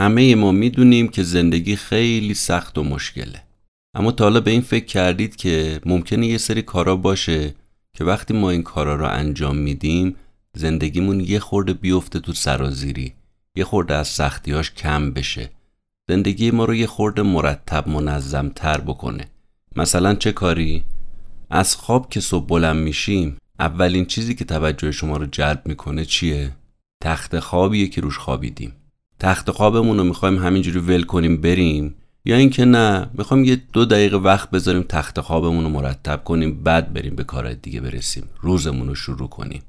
[0.00, 3.42] همه ما می‌دونیم که زندگی خیلی سخت و مشکله.
[3.94, 7.54] اما تا حالا به این فکر کردید که ممکنه یه سری کارا باشه
[7.96, 10.16] که وقتی ما این کارا رو انجام میدیم
[10.54, 13.12] زندگیمون یه خورده بیفته تو سرازیری
[13.56, 15.50] یه خورده از سختیاش کم بشه.
[16.08, 19.24] زندگی ما رو یه خورده مرتب منظم تر بکنه.
[19.76, 20.84] مثلا چه کاری؟
[21.50, 26.56] از خواب که صبح بلند میشیم اولین چیزی که توجه شما رو جلب می‌کنه چیه؟
[27.02, 28.72] تخت خوابیه که روش خوابیدیم.
[29.20, 34.16] تخت خوابمون رو می‌خوایم همینجوری ول کنیم بریم؟ یا اینکه نه می‌خوایم یه دو دقیقه
[34.16, 38.24] وقت بذاریم تخت خوابمون رو مرتب کنیم بعد بریم به کار دیگه برسیم.
[38.40, 39.62] روزمون رو شروع کنیم.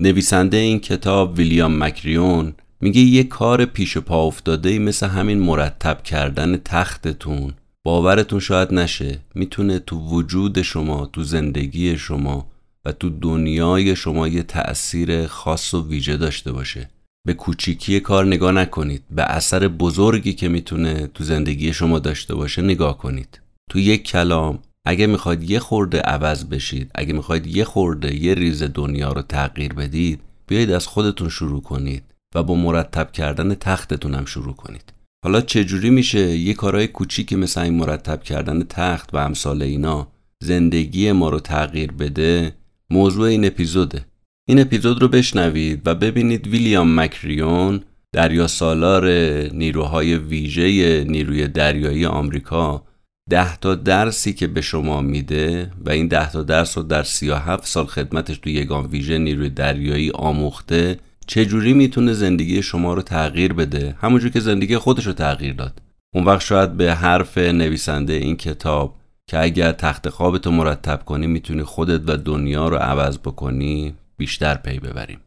[0.00, 6.56] نویسنده این کتاب ویلیام مکریون میگه یه کار پیش پا افتاده مثل همین مرتب کردن
[6.64, 7.52] تختتون
[7.84, 9.18] باورتون شاید نشه.
[9.34, 12.46] می‌تونه تو وجود شما تو زندگی شما
[12.84, 16.88] و تو دنیای شما یه تأثیر خاص و ویژه داشته باشه.
[17.26, 22.62] به کوچیکی کار نگاه نکنید به اثر بزرگی که می‌تونه تو زندگی شما داشته باشه
[22.62, 23.40] نگاه کنید.
[23.70, 28.62] تو یک کلام اگه می‌خواید یه خورده عوض بشید اگه می‌خواید یه خورده یه ریز
[28.62, 32.02] دنیا رو تغییر بدید بیایید از خودتون شروع کنید
[32.34, 34.92] و با مرتب کردن تختتون هم شروع کنید.
[35.24, 40.08] حالا چجوری میشه یه کارهای کوچیکی مثل این مرتب کردن تخت و امثال اینا
[40.42, 42.52] زندگی ما رو تغییر بده؟
[42.90, 44.04] موضوع این اپیزوده.
[44.48, 47.80] این اپیزود رو بشنوید و ببینید ویلیام مکریون
[48.12, 49.08] دریا سالار
[49.52, 52.82] نیروهای ویژه نیروی دریایی آمریکا
[53.30, 57.66] ده تا درسی که به شما میده و این ده تا درس رو در 37
[57.66, 63.96] سال خدمتش تو یگان ویژه نیروی دریایی آموخته چجوری می‌تونه زندگی شما رو تغییر بده؟
[64.00, 65.82] همونجور که زندگی خودش رو تغییر داد.
[66.14, 68.94] اون وقت شاید به حرف نویسنده این کتاب
[69.30, 73.94] که اگر تخت خوابتو مرتب کنی می‌تونی خودت و دنیا رو عوض بکنی.
[74.16, 75.20] بیشتر پی ببریم.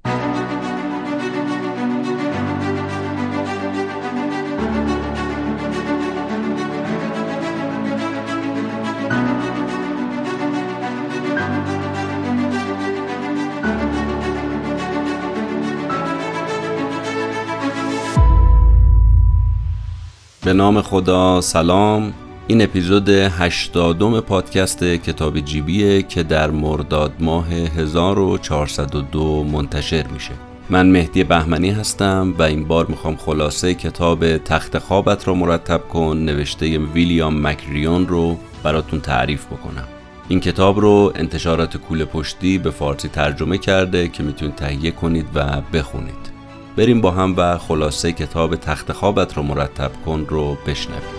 [20.43, 22.13] به نام خدا سلام.
[22.49, 30.31] این اپیزود هشتادم پادکست کتاب جیبیه که در مرداد ماه 1402 منتشر میشه.
[30.69, 36.17] من مهدی بهمنی هستم و این بار می‌خوام خلاصه کتاب تخت خوابت رو مرتب کن
[36.17, 39.87] نوشته ویلیام مکریون رو براتون تعریف بکنم.
[40.27, 45.61] این کتاب رو انتشارات کوله پشتی به فارسی ترجمه کرده که می‌تونید تهیه کنید و
[45.73, 46.29] بخونید.
[46.77, 51.18] بریم با هم و خلاصه کتاب تخت خوابت رو مرتب کن رو بشنویم.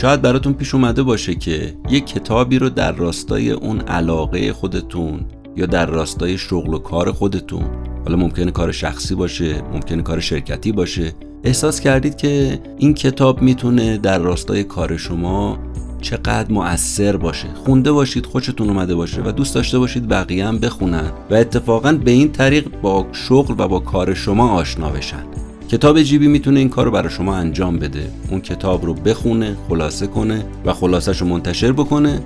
[0.00, 5.20] شاید براتون پیش اومده باشه که یک کتابی رو در راستای اون علاقه خودتون
[5.56, 7.64] یا در راستای شغل و کار خودتون
[8.04, 11.12] حالا ممکنه کار شخصی باشه ممکنه کار شرکتی باشه
[11.44, 15.58] احساس کردید که این کتاب می‌تونه در راستای کار شما
[16.00, 17.48] چقدر مؤثر باشه.
[17.64, 22.10] خونده باشید خوشتون اومده باشه و دوست داشته باشید بقیه هم بخونن و اتفاقا به
[22.10, 25.47] این طریق با شغل و با کار شما آشنا بشن.
[25.68, 28.10] کتاب جیبی می‌تونه این کار رو برای شما انجام بده.
[28.30, 32.22] اون کتاب رو بخونه خلاصه کنه و خلاصش رو منتشر بکنه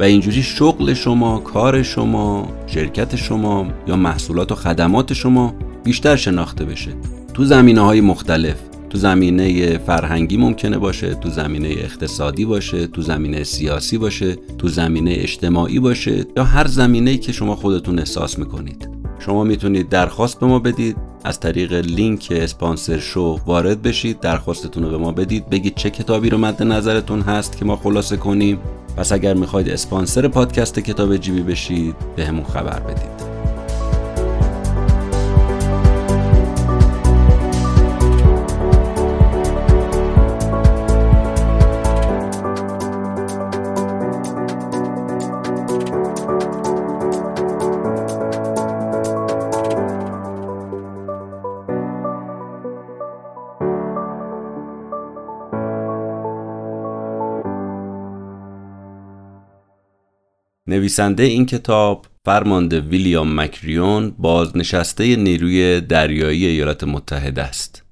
[0.00, 5.54] و اینجوری شغل شما کار شما شرکت شما یا محصولات و خدمات شما
[5.84, 6.90] بیشتر شناخته بشه.
[7.34, 8.56] تو زمینه های مختلف
[8.90, 15.10] تو زمینه فرهنگی ممکنه باشه تو زمینه اقتصادی باشه تو زمینه سیاسی باشه تو زمینه
[15.14, 18.88] اجتماعی باشه یا هر زمینه که شما خودتون احساس می‌کنید.
[19.18, 24.90] شما می‌تونید درخواست به ما بدید از طریق لینک اسپانسر شو وارد بشید درخواستتون رو
[24.90, 28.58] به ما بدید بگید چه کتابی رو مد نظرتون هست که ما خلاصه کنیم.
[28.96, 33.35] پس اگر می‌خواید اسپانسر پادکست کتاب جیبی بشید به همون خبر بدید.
[60.76, 67.82] نویسنده این کتاب فرمانده ویلیام مکریون بازنشسته نیروی دریایی ایالات متحده است.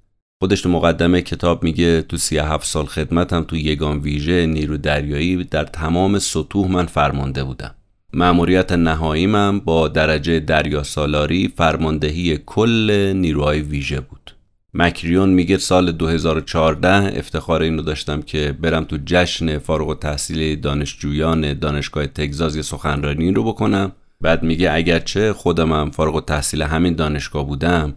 [0.42, 5.64] خودش تو مقدمه کتاب میگه تو 37 سال خدمتم تو یگان ویژه نیرو دریایی در
[5.64, 7.74] تمام سطوح من فرمانده بودم.
[8.12, 14.33] مأموریت نهاییمم با درجه دریا سالاری فرماندهی کل نیروهای ویژه بود.
[14.74, 21.58] مکریون میگه سال 2014 افتخار اینو داشتم که برم تو جشن فارغ و تحصیل دانشجویان
[21.58, 23.92] دانشگاه تگزاس یه سخنرانی رو بکنم.
[24.20, 27.94] بعد میگه اگرچه خودم هم فارغ و تحصیل همین دانشگاه بودم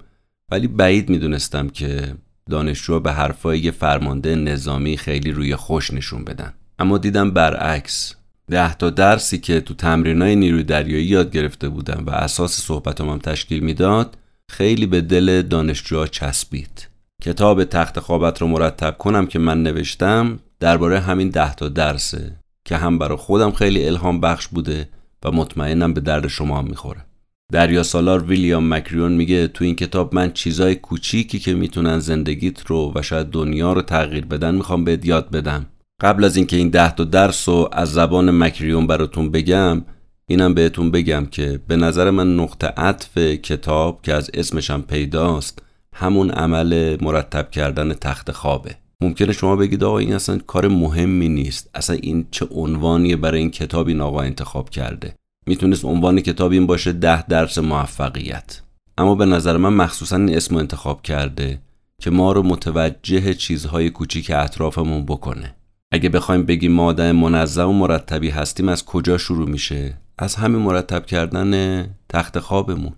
[0.52, 2.16] ولی بعید می‌دونستم که
[2.50, 6.54] دانشجو به حرفای یه فرمانده نظامی خیلی روی خوش نشون بدن.
[6.80, 8.16] اما دیدم برعکس.
[8.50, 13.20] ده تا درسی که تو تمرینای نیروی دریایی یاد گرفته بودم و اساس صحبتم هم
[13.20, 14.18] تشکیل می‌داد
[14.52, 16.88] خیلی به دل دانشجوها چسبید.
[17.22, 22.32] کتاب تخت خوابت رو مرتب کنم که من نوشتم درباره همین ده تا درسه
[22.66, 24.90] که هم برای خودم خیلی الهام بخش بوده
[25.26, 27.06] و مطمئنم به درد شما هم می‌خوره.
[27.52, 32.92] دریا سالار ویلیام مکریون میگه تو این کتاب من چیزای کوچیکی که می‌تونن زندگیت رو
[32.96, 35.66] و شاید دنیا رو تغییر بدن می‌خوام بهت یاد بدم.
[36.02, 39.84] قبل از اینکه این ده تا درس رو از زبان مکریون براتون بگم
[40.30, 45.62] اینم بهتون بگم که به نظر من نقطه عطف کتاب که از اسمشم پیداست
[45.94, 48.76] همون عمل مرتب کردن تخت خوابه.
[49.02, 51.70] ممکنه شما بگید آقا این اصلا کار مهمی نیست.
[51.76, 55.16] اصلا این چه عنوانیه برای این کتاب این آقا انتخاب کرده؟
[55.48, 58.62] می‌تونست عنوان کتاب این باشه ده درس موفقیت.
[58.98, 61.60] اما به نظر من مخصوصا این اسم انتخاب کرده
[62.02, 65.56] که ما رو متوجه چیزهای کوچیک اطرافمون بکنه.
[65.92, 70.62] اگه بخوایم بگیم ما آدم منظم و مرتبی هستیم از کجا شروع میشه؟ از همین
[70.62, 72.94] مرتب کردن تخت خوابمون.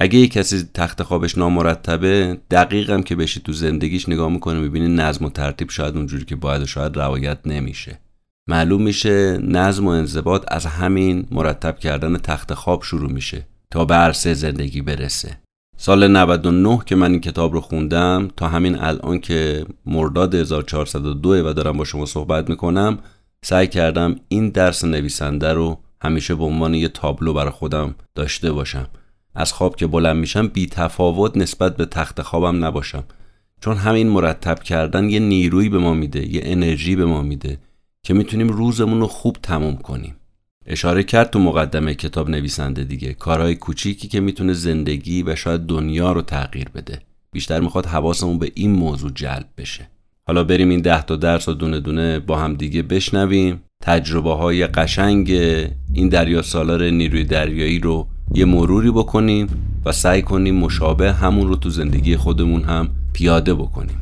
[0.00, 5.24] اگه یه کسی تخت خوابش نامرتبه دقیقم که بشی تو زندگیش نگاه می‌کنه می‌بینی نظم
[5.24, 7.98] و ترتیب شاید اونجوری که باید شاید روایت نمیشه.
[8.46, 13.94] معلوم میشه نظم و انضباط از همین مرتب کردن تخت خواب شروع میشه تا به
[13.94, 15.38] عرصه زندگی برسه.
[15.76, 21.52] سال 99 که من این کتاب رو خوندم تا همین الان که مرداد 1402 و
[21.52, 22.98] دارم با شما صحبت می‌کنم
[23.42, 28.86] سعی کردم این درس نویسنده رو همیشه به عنوان یه تابلو برای خودم داشته باشم.
[29.34, 33.04] از خواب که بلند میشم بی تفاوت نسبت به تخت خوابم نباشم.
[33.60, 37.58] چون همین مرتب کردن یه نیروی به ما میده یه انرژی به ما میده
[38.02, 40.14] که می‌تونیم روزمون رو خوب تموم کنیم.
[40.66, 46.12] اشاره کرد تو مقدمه کتاب نویسنده دیگه کارهای کوچیکی که می‌تونه زندگی و شاید دنیا
[46.12, 47.00] رو تغییر بده.
[47.32, 49.90] بیشتر می‌خواد حواسمون به این موضوع جلب بشه.
[50.26, 53.62] حالا بریم این ده تا درس و دونه دونه با هم دیگه بشنویم.
[53.82, 55.30] تجربه های قشنگ
[55.94, 59.48] این دریا سالار نیروی دریایی رو یه مروری بکنیم
[59.84, 64.00] و سعی کنیم مشابه همون رو تو زندگی خودمون هم پیاده بکنیم.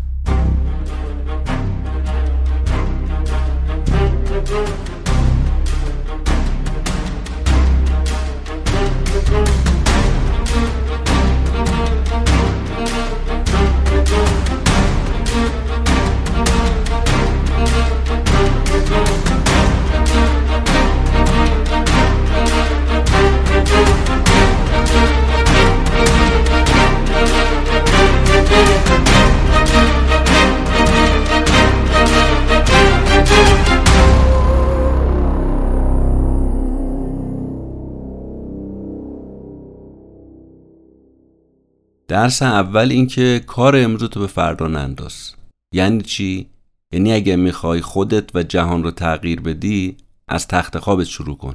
[42.08, 45.34] درس اول اینکه کار امروز تو به فردا ننداز.
[45.72, 46.46] یعنی چی؟
[46.92, 49.96] یعنی اگه می‌خوای خودت و جهان رو تغییر بدی
[50.28, 51.54] از تخت خوابت شروع کن.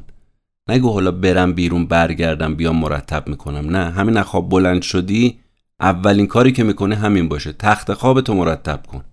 [0.70, 3.76] نگو حالا برم بیرون برگردم بیام مرتب می‌کنم.
[3.76, 5.40] نه همین خواب بلند شدی
[5.80, 7.54] اولین کاری که می‌کنه همین باشه.
[7.54, 9.04] تخت خوابتو مرتب کن.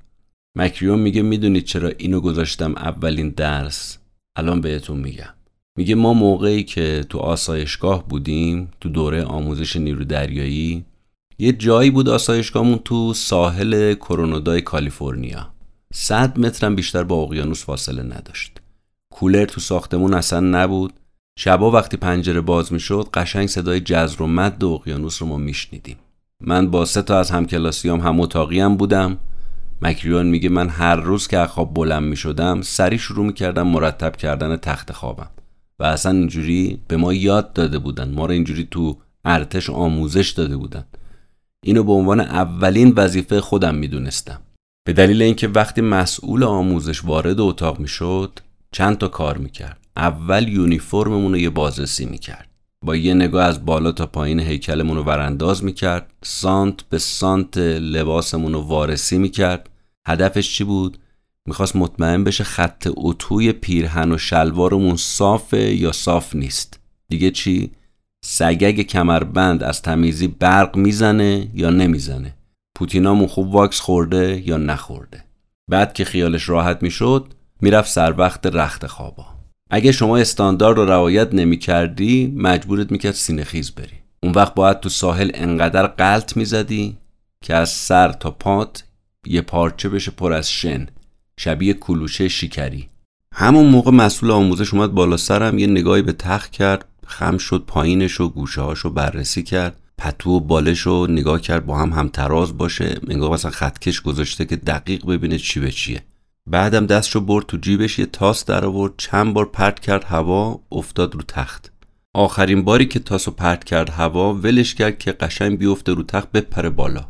[0.56, 3.98] مکریون میگه می‌دونید چرا اینو گذاشتم اولین درس؟
[4.36, 5.34] الان بهتون میگم.
[5.76, 10.84] میگه ما موقعی که تو آسایشگاه بودیم تو دوره آموزش نیرو دریایی
[11.40, 15.48] یه جایی بود آسایشگاهمون تو ساحل کرونودای کالیفرنیا.
[15.92, 18.60] صد مترم بیشتر با اقیانوس فاصله نداشت.
[19.10, 20.92] کولر تو ساختمون اصلا نبود.
[21.38, 25.96] شبا وقتی پنجره باز می‌شد قشنگ صدای جزر و مد اقیانوس رو ما میشنیدیم.
[26.40, 28.20] من با سه تا از همکلاسیام هم
[28.52, 29.18] هم بودم.
[29.82, 34.92] مکریون میگه من هر روز که خواب بلند می‌شدم سری شروع می‌کردم مرتب کردن تخت
[34.92, 35.30] خوابم.
[35.78, 38.10] و اصلا اینجوری به ما یاد داده بودن.
[38.10, 40.84] ما رو اینجوری تو ارتش آموزش داده بودن.
[41.64, 44.40] اینو به عنوان اولین وظیفه خودم می‌دونستم.
[44.86, 48.38] به دلیل اینکه وقتی مسئول آموزش وارد اتاق می‌شد
[48.72, 49.86] چند تا کار می‌کرد.
[49.96, 52.48] اول یونیفرممون رو یه بازرسی می‌کرد.
[52.84, 56.12] با یه نگاه از بالا تا پایین هیکلمون رو ورانداز می‌کرد.
[56.22, 59.70] سانت به سانت لباسمون رو وارسی می‌کرد.
[60.06, 60.98] هدفش چی بود؟
[61.46, 66.80] می‌خواست مطمئن بشه خط اتوی پیرهن و شلوارمون صافه یا صاف نیست.
[67.08, 67.70] دیگه چی؟
[68.24, 72.34] سگگ کمربند از تمیزی برق می‌زنه یا نمی‌زنه؟
[72.74, 75.24] پوتینامون خوب واکس خورده یا نخورده؟
[75.70, 79.26] بعد که خیالش راحت می‌شد می‌رفت سر وقت رخت خوابا.
[79.70, 83.98] اگه شما استاندارد رو رعایت نمی‌کردی مجبورت می‌کرد سینه خیز بری.
[84.22, 86.96] اون وقت باید تو ساحل انقدر قلط می‌زدی
[87.44, 88.84] که از سر تا پات
[89.26, 90.86] یه پارچه بشه پر از شن
[91.36, 92.88] شبیه کلوشه شیکری
[93.32, 96.84] همون موقع مسئول آموزش اومد بالا سرم یه نگاهی به تخت کرد.
[97.08, 99.76] خم شد پایینش و گوشه هاشو بررسی کرد.
[99.98, 103.00] پتو و بالش رو نگاه کرد با هم همتراز باشه.
[103.08, 106.02] انگار مثلا خطکش گذاشته که دقیق ببینه چی به چیه.
[106.46, 108.92] بعدم دستشو برد تو جیبش یه تاس در آورد.
[108.96, 111.72] چند بار پرت کرد هوا افتاد رو تخت.
[112.14, 116.70] آخرین باری که تاسو پرت کرد هوا ولش کرد که قشنگ بیفته رو تخت بپره
[116.70, 117.04] بالا.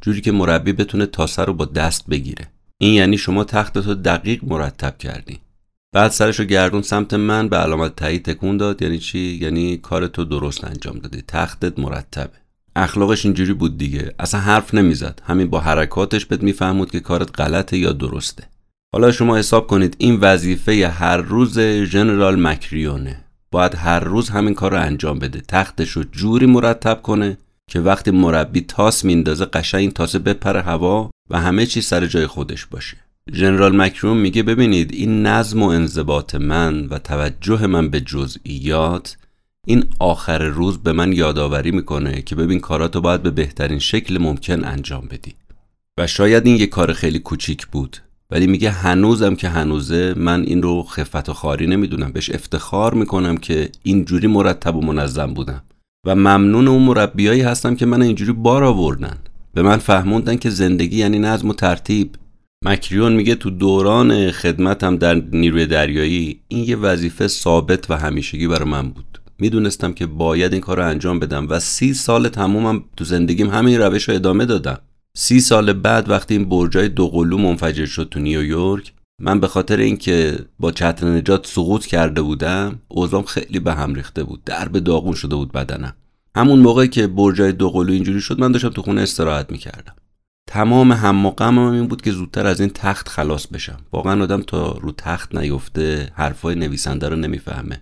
[0.00, 2.46] جوری که مربی بتونه تاسه رو با دست بگیره.
[2.78, 5.38] این یعنی شما تختتو دقیق مرتب کردی.
[5.92, 8.82] بعد سرشو گردون سمت من به علامت تایید تکون داد.
[8.82, 11.22] یعنی چی؟ یعنی کارتو درست انجام دادی.
[11.28, 12.38] تختت مرتبه.
[12.76, 14.14] اخلاقش اینجوری بود دیگه.
[14.18, 15.22] اصلا حرف نمی‌زد.
[15.24, 18.44] همین با حرکاتش بهت میفهمود که کارت غلطه یا درسته.
[18.92, 23.24] حالا شما حساب کنید این وظیفه هر روز ژنرال مکریونه.
[23.50, 25.42] باید هر روز همین کار رو انجام بده.
[25.48, 27.38] تختش رو جوری مرتب کنه
[27.70, 32.26] که وقتی مربی تاس میندازه قشنگ این تاسه بپره هوا و همه چی سر جای
[32.26, 32.96] خودش باشه.
[33.32, 39.16] ژنرال مکرون میگه ببینید این نظم و انضباط من و توجه من به جزئیات
[39.66, 44.64] این آخر روز به من یادآوری می‌کنه که ببین کاراتو باید به بهترین شکل ممکن
[44.64, 45.34] انجام بدی.
[45.98, 47.96] و شاید این یه کار خیلی کوچیک بود
[48.30, 52.12] ولی میگه هنوزم که هنوزه من این رو خفت و خاری نمی‌دونم.
[52.12, 55.62] بهش افتخار می‌کنم که اینجوری مرتب و منظم بودم.
[56.06, 59.18] و ممنون اون مربیایی هستم که من اینجوری بار آوردن.
[59.54, 62.10] به من فهموندن که زندگی یعنی نظم و ترتیب.
[62.66, 68.68] مکریون میگه تو دوران خدمتم در نیروی دریایی این یه وظیفه ثابت و همیشگی برای
[68.68, 69.20] من بود.
[69.38, 73.80] می‌دونستم که باید این کار رو انجام بدم و سی سال تمومم تو زندگیم همین
[73.80, 74.78] روش رو ادامه دادم.
[75.16, 78.92] سی سال بعد وقتی این برجای دوقلو منفجر شد تو نیویورک
[79.22, 84.24] من به خاطر اینکه با چتر نجات سقوط کرده بودم اوضاعم خیلی به هم ریخته
[84.24, 85.94] بود درب داغون شده بود بدنم.
[86.36, 89.94] همون موقع که برجای دوقلو اینجوری شد من داشتم تو خونه استراحت می‌کردم.
[90.46, 93.78] تمام هم و غمم این بود که زودتر از این تخت خلاص بشم.
[93.92, 97.80] واقعا آدم تا رو تخت نیفته حرفای نویسنده رو نمی‌فهمه.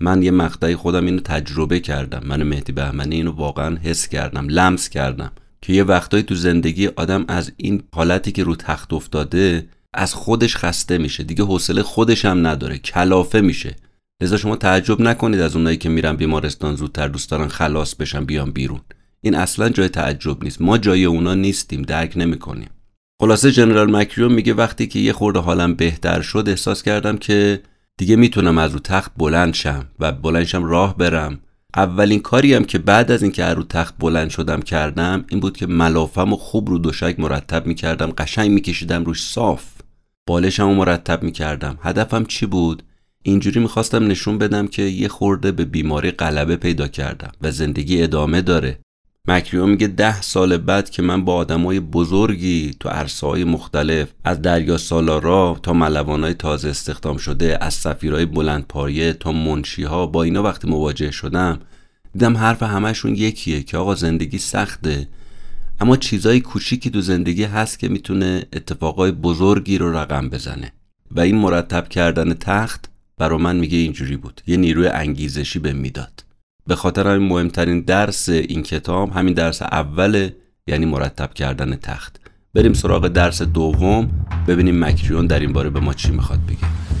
[0.00, 2.22] من یه مقطعی خودم اینو تجربه کردم.
[2.26, 5.32] من مهدی بهمنی اینو واقعا حس کردم لمس کردم.
[5.62, 10.56] که یه وقتایی تو زندگی آدم از این حالتی که رو تخت افتاده از خودش
[10.56, 11.22] خسته میشه.
[11.22, 13.76] دیگه حوصله خودش هم نداره کلافه میشه.
[14.22, 18.80] لذا شما تعجب نکنید از اونایی که میرن بیمارستان زودتر دوست خلاص بشن بیان بیرون.
[19.24, 20.62] این اصلا جای تعجب نیست.
[20.62, 22.70] ما جای اونا نیستیم درک نمی‌کنیم.
[23.20, 27.62] خلاصه جنرال مکریون میگه وقتی که یه خورده حالم بهتر شد احساس کردم که
[27.98, 31.38] دیگه می‌تونم از رو تخت بلند شم و بلند شم راه برم.
[31.76, 35.66] اولین کاری هم که بعد از اینکه رو تخت بلند شدم کردم این بود که
[35.66, 39.64] ملافم و خوب رو دوشک مرتب می‌کردم قشنگ میکشیدم روش صاف.
[40.28, 41.78] بالشم رو مرتب می‌کردم.
[41.82, 42.82] هدفم چی بود؟
[43.22, 48.40] اینجوری می‌خواستم نشون بدم که یه خورده به بیماری غلبه پیدا کردم و زندگی ادامه
[48.42, 48.78] داره.
[49.28, 54.42] مکریو میگه ده سال بعد که من با آدمای بزرگی تو عرصه های مختلف از
[54.42, 60.22] دریا سالارا تا ملوانای تازه استخدام شده از سفیرهای بلند پایه تا منشی ها با
[60.22, 61.58] اینا وقتی مواجه شدم
[62.12, 65.08] دیدم حرف همشون یکیه که آقا زندگی سخته
[65.80, 70.72] اما چیزای کوچیکی تو زندگی هست که می‌تونه اتفاقای بزرگی رو رقم بزنه.
[71.10, 76.24] و این مرتب کردن تخت برا من میگه اینجوری بود یه نیروی انگیزشی به می‌داد.
[76.66, 82.20] به خاطر همین مهمترین درس این کتاب همین درس اوله یعنی مرتب کردن تخت.
[82.54, 84.10] بریم سراغ درس دوم
[84.48, 86.93] ببینیم مکریون در این باره به ما چی می‌خواد بگه.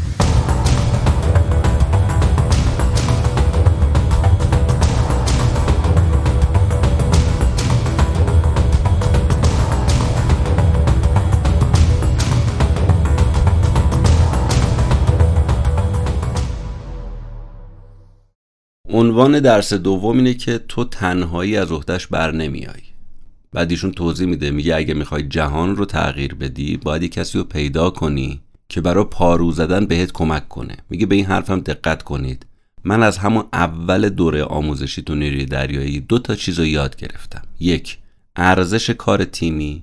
[18.96, 22.82] عنوان درس دوم اینه که تو تنهایی از عهدهش بر نمیای.
[23.52, 27.44] بعد ایشون توضیح میده میگه اگه می‌خوای جهان رو تغییر بدی باید یه کسی رو
[27.44, 30.76] پیدا کنی که برای پارو زدن بهت کمک کنه.
[30.90, 32.46] میگه به این حرفم دقت کنید.
[32.84, 37.42] من از همون اول دوره آموزشی تو نیروی دریایی دو تا چیز رو یاد گرفتم.
[37.60, 37.98] یک
[38.36, 39.82] ارزش کار تیمی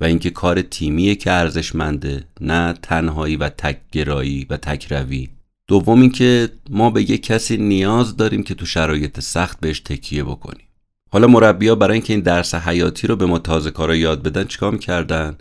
[0.00, 5.28] و اینکه کار تیمیه که ارزشمنده نه تنهایی و تکگرایی و تکروی.
[5.70, 10.66] دوم اینکه ما به یه کسی نیاز داریم که تو شرایط سخت بهش تکیه بکنیم.
[11.10, 14.72] حالا مربیا برای اینکه این درس حیاتی رو به ما تازه کارا یاد بدن چیکار
[14.72, 15.38] می‌کردن؟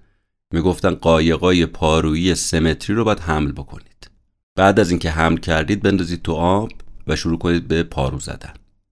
[0.53, 4.09] می‌گفتن قایقای پارویی سمتری رو باید حمل بکنید.
[4.55, 6.71] بعد از اینکه حمل کردید بندازید تو آب
[7.07, 8.53] و شروع کنید به پارو زدن.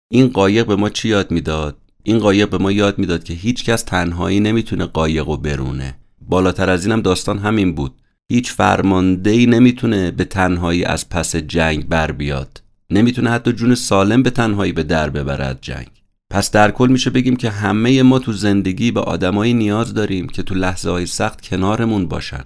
[0.10, 3.66] این قایق به ما چی یاد می‌داد؟ این قایق به ما یاد می‌داد که هیچ
[3.66, 5.96] کس تنهایی نمی‌تونه قایق رو برونه.
[6.22, 7.94] بالاتر از اینم داستان همین بود.
[8.32, 12.62] هیچ فرماندهی نمی‌تونه به تنهایی از پس جنگ بر بیاد.
[12.90, 15.88] نمی‌تونه حتی جون سالم به تنهایی به در ببرد جنگ.
[16.30, 20.44] پس در کل میشه بگیم که همه ما تو زندگی به آدمایی نیاز داریم که
[20.44, 22.44] تو لحظه های سخت کنارمون باشن.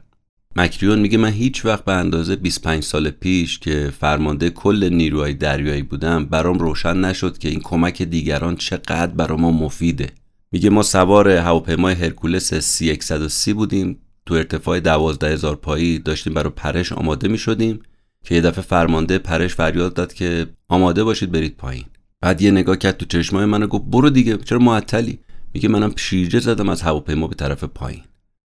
[0.56, 5.82] مکریون میگه من هیچ وقت به اندازه 25 سال پیش که فرمانده کل نیروهای دریایی
[5.82, 10.10] بودم برام روشن نشد که این کمک دیگران چقدر برا ما مفیده.
[10.52, 13.98] میگه ما سوار هواپیمای هرکولس C130 بودیم.
[14.30, 17.80] تو ارتفاع 12 هزار پایی داشتیم برای پرش آماده می‌شدیم
[18.24, 21.86] که یه دفعه فرمانده پرش فریاد داد که آماده باشید برید پایین.
[22.22, 25.20] بعد یه نگاه کرد تو چشمای منو گفت برو دیگه چرا معطلی؟
[25.54, 28.02] میگه منم شیرجه زدم از هواپیما به طرف پایین.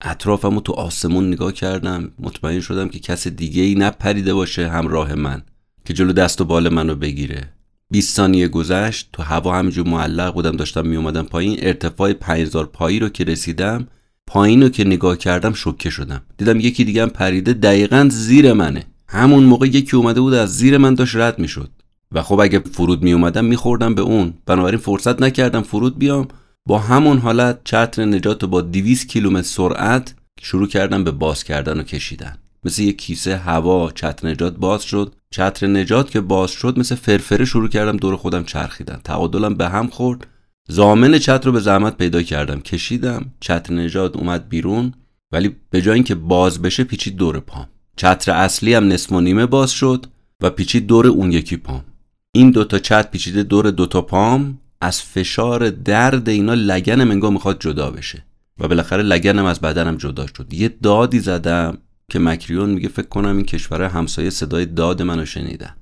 [0.01, 5.43] اطرافمو تو آسمون نگاه کردم مطمئن شدم که کس دیگه ای نپریده باشه همراه من
[5.85, 7.53] که جلو دست و بال منو بگیره.
[7.91, 13.09] 20 ثانیه گذشت تو هوا همینجور معلق بودم داشتم میومدم پایین ارتفاع 5000 پایی رو
[13.09, 13.87] که رسیدم
[14.27, 16.23] پایین رو که نگاه کردم شوکه شدم.
[16.37, 18.85] دیدم یکی دیگه هم پریده دقیقا زیر منه.
[19.09, 21.71] همون موقع یکی اومده بود از زیر من داشت رد می‌شد.
[22.13, 24.35] و خب اگه فرود می اومدم میخوردم به اون.
[24.47, 26.29] بنابراین فرصت نکردم فرود بیام.
[26.69, 31.83] با همون حالت چتر نجات با 200 کیلومتر سرعت شروع کردم به باز کردن و
[31.83, 32.37] کشیدن.
[32.65, 35.15] مثل یک کیسه هوا چتر نجات باز شد.
[35.31, 39.01] چتر نجات که باز شد مثل فرفره شروع کردم دور خودم چرخیدن.
[39.05, 40.27] تعادلم به هم خورد.
[40.69, 42.61] زامن چتر رو به زحمت پیدا کردم.
[42.61, 44.93] کشیدم چتر نجات اومد بیرون
[45.33, 47.69] ولی به جای اینکه باز بشه پیچید دور پام.
[47.97, 50.07] چتر اصلی هم نصف و نیمه باز شد
[50.43, 51.85] و پیچید دور اون یکی پام.
[52.33, 54.59] این دوتا چتر پیچیده دور دوتا پام.
[54.81, 58.25] از فشار درد اینا لگنم انگار می‌خواد جدا بشه.
[58.59, 60.53] و بالاخره لگنم از بدنم جدا شد.
[60.53, 61.79] یه دادی زدم
[62.11, 65.75] که مکریون میگه فکر کنم این کشور همسایه صدای داد منو شنیدن.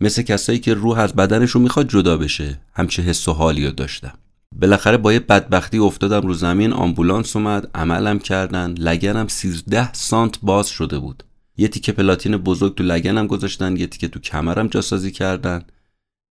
[0.00, 2.60] مثل کسایی که روح از بدنشون می‌خواد جدا بشه.
[2.74, 4.12] همچه حس و حالی رو داشتم.
[4.56, 10.68] بالاخره با یه بدبختی افتادم رو زمین آمبولانس اومد عملم کردن لگنم 13 سانت باز
[10.68, 11.24] شده بود.
[11.56, 15.62] یه تیکه پلاتین بزرگ تو لگنم گذاشتن یه تیکه تو کمرم جاسازی کردن.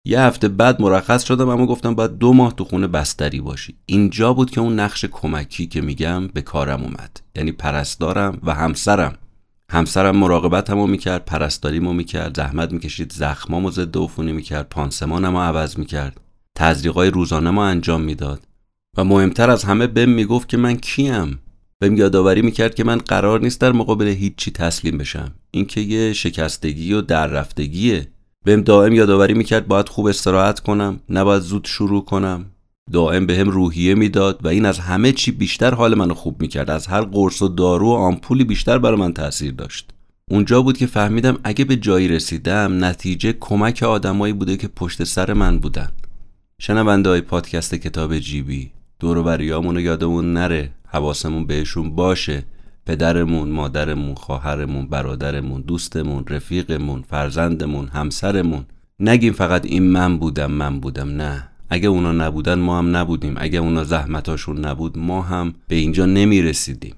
[0.06, 3.76] یه هفته بعد مرخص شدم اما گفتم باید دو ماه تو خونه بستری باشی.
[3.86, 7.22] اینجا بود که اون نقش کمکی که میگم به کارم اومد.
[7.36, 9.16] یعنی پرستارم و همسرم.
[9.72, 16.22] همسرم مراقبتمو می‌کرد پرستاریمو می‌کرد زحمت می‌کشید زخمامو ضد عفونی می‌کرد پانسمانمو عوض می‌کرد.
[16.60, 18.48] تزریقای روزانه ما انجام می‌داد.
[18.98, 21.40] و مهمتر از همه بهم می‌گفت که من کیم.
[21.80, 25.32] بهم یادآوری می‌کرد که من قرار نیست در مقابل هیچی تسلیم بشم.
[25.52, 28.08] اینکه یه شکستگی و در رفتگیه
[28.46, 32.46] بهم دائم یادآوری می‌کرد باید خوب استراحت کنم نباید زود شروع کنم.
[32.92, 36.70] دائم بهم هم روحیه می‌داد و این از همه چی بیشتر حال منو خوب می‌کرد.
[36.70, 39.90] از هر قرص و دارو و آمپولی بیشتر برای من تاثیر داشت.
[40.32, 45.34] اونجا بود که فهمیدم اگه به جایی رسیدم نتیجه کمک آدمایی بوده که پشت سر
[45.34, 45.90] من بودن.
[46.62, 52.44] شنونده های پادکست کتاب جیبی دوروبریامون رو یادمون نره حواسمون بهشون باشه.
[52.86, 58.66] پدرمون، مادرمون، خواهرمون، برادرمون، دوستمون، رفیقمون، فرزندمون، همسرمون.
[59.00, 61.50] نگیم فقط این من بودم من بودم نه.
[61.70, 63.36] اگه اونا نبودن ما هم نبودیم.
[63.38, 66.96] اگه اونا زحمتاشون نبود ما هم به اینجا نمی رسیدیم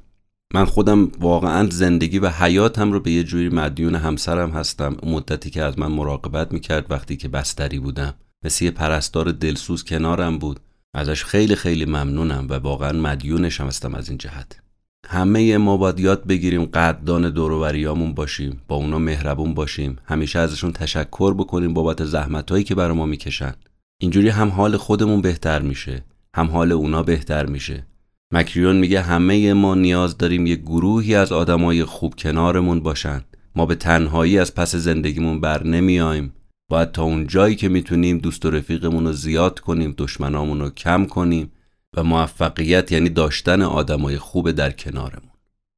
[0.53, 4.97] من خودم واقعا زندگی و حیاتم رو به یه جوری مدیون همسرم هستم.
[5.03, 8.13] مدتی که از من مراقبت می‌کرد وقتی که بستری بودم.
[8.45, 10.59] مثل یه پرستار دلسوز کنارم بود.
[10.93, 14.61] ازش خیلی خیلی ممنونم و واقعا مدیونشم هستم از این جهت.
[15.07, 21.33] همه ما باید یاد بگیریم قدردان دوروبریامون باشیم با اونا مهربون باشیم همیشه ازشون تشکر
[21.33, 23.53] بکنیم بابت زحمتهایی که برای ما می‌کشن.
[24.01, 26.03] اینجوری هم حال خودمون بهتر میشه
[26.35, 27.85] هم حال اونا بهتر میشه.
[28.33, 33.21] مکریون میگه همه ما نیاز داریم یه گروهی از آدمای خوب کنارمون باشن.
[33.55, 36.33] ما به تنهایی از پس زندگیمون بر نمیایم
[36.71, 41.05] باید تا اون جایی که می‌تونیم دوست و رفیقمون رو زیاد کنیم دشمنامون رو کم
[41.05, 41.51] کنیم
[41.97, 45.31] و موفقیت یعنی داشتن آدمای خوب در کنارمون.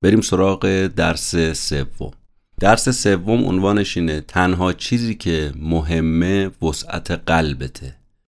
[0.03, 2.11] بریم سراغ درس سوم.
[2.59, 7.95] درس سوم عنوانش اینه تنها چیزی که مهمه وسعت قلبته.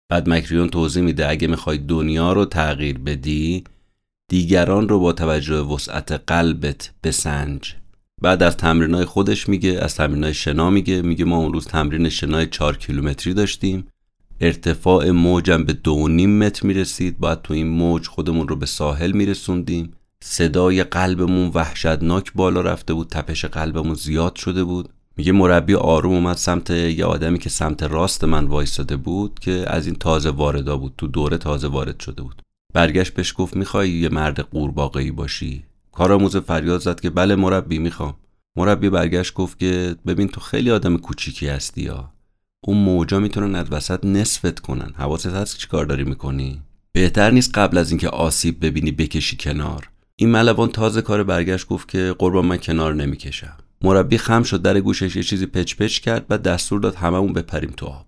[0.09, 3.63] بعد مکریون توضیح میده اگه می‌خوای دنیا رو تغییر بدی
[4.27, 7.75] دیگران رو با توجه وسعت قلبت بسنج.
[8.23, 12.47] بعد از تمرینای خودش میگه از تمرینای شنا میگه میگه ما اون روز تمرین شنای
[12.47, 13.88] 4 کیلومتری داشتیم.
[14.41, 17.17] ارتفاع موجم به دو نیم متر می‌رسید.
[17.17, 19.93] باید تو این موج خودمون رو به ساحل میرسوندیم.
[20.23, 23.07] صدای قلبمون وحشتناک بالا رفته بود.
[23.07, 24.89] تپش قلبمون زیاد شده بود.
[25.17, 29.86] میگه مربی آروم اومد سمت یه آدمی که سمت راست من وایستاده بود که از
[29.86, 30.93] این تازه واردا بود.
[30.97, 32.41] تو دوره تازه وارد شده بود.
[32.73, 38.15] برگشت بهش گفت می‌خوای یه مرد قورباغه‌ای باشی؟ کارآموز فریاد زد که بله مربی می‌خوام.
[38.56, 42.10] مربی برگشت گفت که ببین تو خیلی آدم کوچیکی هستی یا.
[42.63, 44.93] اون موجا می‌تونن از وسط نصفت کنن.
[44.97, 49.89] حواست هست چی کار داری می‌کنی؟ بهتر نیست قبل از اینکه آسیب ببینی بکشی کنار.
[50.15, 53.58] این ملوان تازه کار برگشت گفت که قربان من کنار نمی‌کشم.
[53.82, 57.73] مربی خم شد در گوشش یه چیزی پچ پچ کرد و دستور داد هممون بپریم
[57.77, 58.06] تو آب.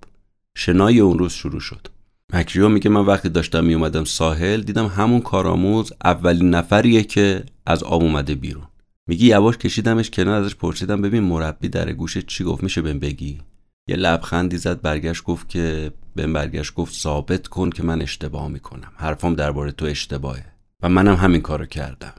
[0.57, 1.87] شنای اون روز شروع شد.
[2.33, 8.03] مکریو میگه من وقتی داشتم میومدم ساحل دیدم همون کارآموز اولین نفریه که از آب
[8.03, 8.67] اومده بیرون.
[9.07, 13.41] میگی یواش کشیدمش کنار ازش پرسیدم ببین مربی در گوشه چی گفت میشه بهم بگی؟
[13.87, 18.91] یه لبخندی زد برگشت گفت که بهم برگشت گفت ثابت کن که من اشتباه می‌کنم.
[18.95, 20.45] حرفام درباره تو اشتباهه.
[20.83, 22.13] و منم همین کارو کردم.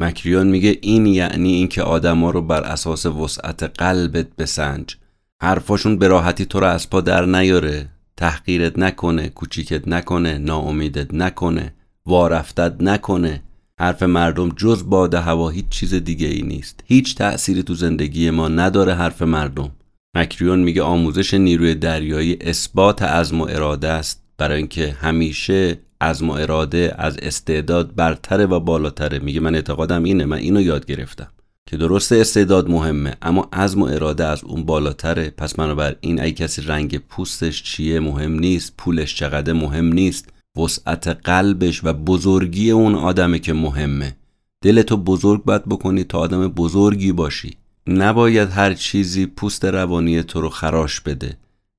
[0.00, 4.96] مکریون میگه این یعنی اینکه آدما رو بر اساس وسعت قلبت بسنج.
[5.42, 7.88] حرفاشون به راحتی تو رو از پا در نیاره.
[8.22, 11.74] تحقیرت نکنه کوچیکت نکنه ناامیدت نکنه
[12.06, 13.42] وارفتت نکنه.
[13.80, 16.80] حرف مردم جز باد هوا هیچ چیز دیگه ای نیست.
[16.86, 19.70] هیچ تأثیری تو زندگی ما نداره حرف مردم.
[20.16, 26.32] مکریون میگه آموزش نیروی دریایی اثبات عزم و اراده است برای اینکه همیشه عزم و
[26.32, 29.18] اراده از استعداد برتره و بالاتره.
[29.18, 31.28] میگه من اعتقادم اینه من اینو یاد گرفتم.
[31.72, 35.30] که درسته استعداد مهمه اما عزم و اراده از اون بالاتره.
[35.30, 35.58] پس
[36.00, 40.28] این ای کسی رنگ پوستش چیه مهم نیست پولش چقدر مهم نیست.
[40.56, 44.16] وسعت قلبش و بزرگی اون آدمه که مهمه.
[44.64, 47.56] دلتو بزرگ باید بکنی تا آدم بزرگی باشی.
[47.86, 51.36] نباید هر چیزی پوست روانی تو رو خراش بده.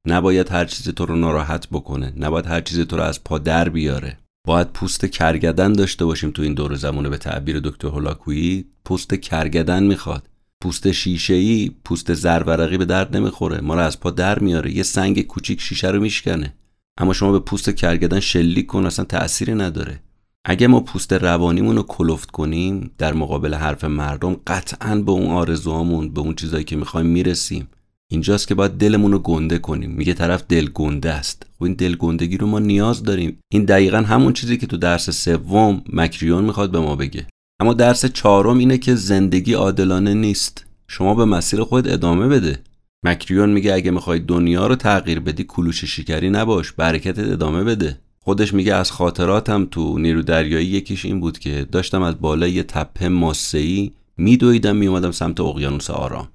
[0.07, 2.13] نباید هر چیزی تو رو ناراحت بکنه.
[2.17, 4.17] نباید هر چیزی تو رو از پا در بیاره.
[4.47, 8.65] باید پوست کرگدن داشته باشیم تو این دور زمانه به تعبیر دکتر هولاکویی.
[8.85, 10.29] پوست کرگدن می‌خواد.
[10.61, 13.61] پوست شیشه ای پوست زرورقی به درد نمی‌خوره.
[13.61, 14.71] ما رو از پا در میاره.
[14.71, 16.53] یه سنگ کوچیک شیشه رو میشکنه.
[16.97, 19.99] اما شما به پوست کرگدن شلیک کن اصلا تأثیری نداره.
[20.45, 26.13] اگه ما پوست روانیمون رو کلفت کنیم در مقابل حرف مردم قطعا به اون آرزوهامون
[26.13, 27.67] به اون چیزایی که می‌خوایم می‌رسیم.
[28.13, 29.91] اینجاست که باید دلمون رو گنده کنیم.
[29.91, 31.45] میگه طرف دل گنده است.
[31.59, 33.37] و این دل گندگی رو ما نیاز داریم.
[33.51, 37.27] این دقیقا همون چیزی که تو درس سوم مکریون می‌خواد به ما بگه.
[37.61, 40.65] اما درس چهارم اینه که زندگی عادلانه نیست.
[40.87, 42.59] شما به مسیر خود ادامه بده.
[43.03, 47.99] مکریون میگه اگه می‌خوای دنیا رو تغییر بدی کلوش شکری نباش برکتت ادامه بده.
[48.19, 52.63] خودش میگه از خاطراتم تو نیرو دریایی یکیش این بود که داشتم از بالای یه
[52.63, 56.27] تپه ماسه‌ای میدویدم میومدم سمت اقیانوس آرام.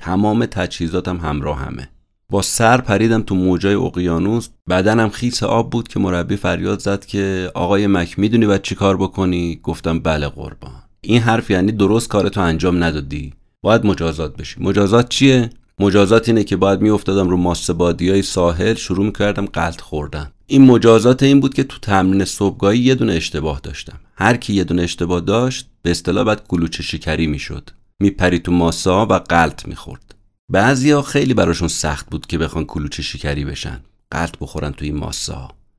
[0.00, 1.88] تمام تجهیزاتم همراه همه.
[2.30, 7.50] با سر پریدم تو موجای اقیانوس بدنم خیس آب بود که مربی فریاد زد که
[7.54, 10.72] آقای مک می‌دونی باید چی کار بکنی؟ گفتم بله قربان.
[11.00, 13.32] این حرف یعنی درست کارتو انجام ندادی.
[13.62, 14.60] باید مجازات بشی.
[14.60, 20.30] مجازات چیه؟ مجازات اینه که باید میافتادم رو ماسه های ساحل شروع می‌کردم قلط خوردن.
[20.46, 24.00] این مجازات این بود که تو تمرین صبحگاهی یه دونه اشتباه داشتم.
[24.16, 27.70] هر کی یه دونه اشتباه داشت به اصطلاح بعد کلوچه شکری می‌شد.
[28.00, 30.14] میپری تو ماسه و قلط می‌خورد.
[30.48, 33.80] بعضیا خیلی براشون سخت بود که بخوان کلوچه شکری بشن.
[34.10, 35.34] قلط بخورن تو این ماسه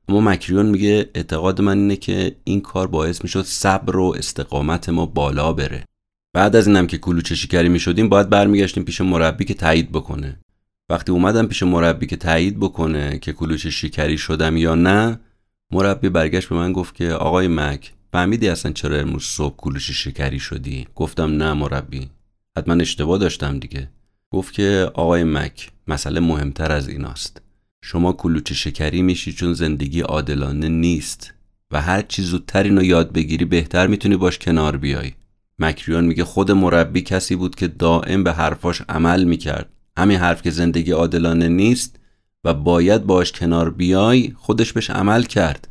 [0.10, 5.06] اما مکریون میگه اعتقاد من اینه که این کار باعث می‌شد صبر و استقامت ما
[5.06, 5.86] بالا بره.
[6.34, 10.40] بعد از اینم که کلوچه شکری می شدیم باید برمیگشتیم پیش مربی که تایید بکنه.
[10.90, 15.20] وقتی اومدم پیش مربی که تایید بکنه که کلوچه شکری شدم یا نه
[15.72, 20.40] مربی برگشت به من گفت که آقای مک فهمیدی اصلا چرا امروز صبح کلوچه شکری
[20.40, 22.10] شدی؟ گفتم نه مربی.
[22.58, 23.90] حتما اشتباه داشتم دیگه.
[24.32, 27.42] گفت که آقای مک مسئله مهمتر از ایناست.
[27.82, 31.34] شما کلوچه شکری میشی چون زندگی عادلانه نیست
[31.72, 35.12] و هر چی زودتر اینو یاد بگیری بهتر می‌تونی باش کنار بیای.
[35.60, 39.70] مکریون میگه خود مربی کسی بود که دائم به حرفاش عمل می‌کرد.
[39.98, 42.00] همین حرف که زندگی عادلانه نیست
[42.44, 45.68] و باید باش کنار بیای خودش بهش عمل کرد.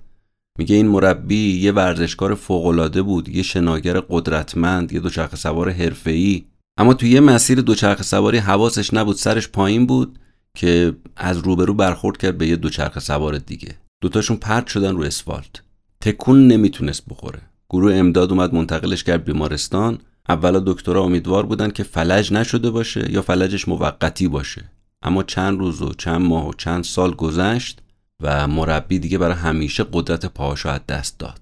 [0.60, 6.44] میگه این مربی یه ورزشکار فوقالعاده بود یه شناگر قدرتمند یه دوچرخه سوار حرفه‌ای.
[6.78, 10.18] اما توی یه مسیر دوچرخه سواری حواسش نبود سرش پایین بود
[10.56, 13.68] که از روبرو برخورد کرد به یه دوچرخه سوار دیگه.
[14.02, 15.62] دوتاشون پرت شدن رو اسفالت.
[16.00, 17.40] تکون نمی‌تونست بخوره.
[17.70, 19.98] گروه امداد اومد منتقلش کرد بیمارستان.
[20.28, 24.70] اولا دکترها امیدوار بودن که فلج نشده باشه یا فلجش موقتی باشه.
[25.02, 27.80] اما چند روز و چند ماه و چند سال گذشت
[28.22, 31.40] و مربی دیگه برای همیشه قدرت پاهاشو از دست داد.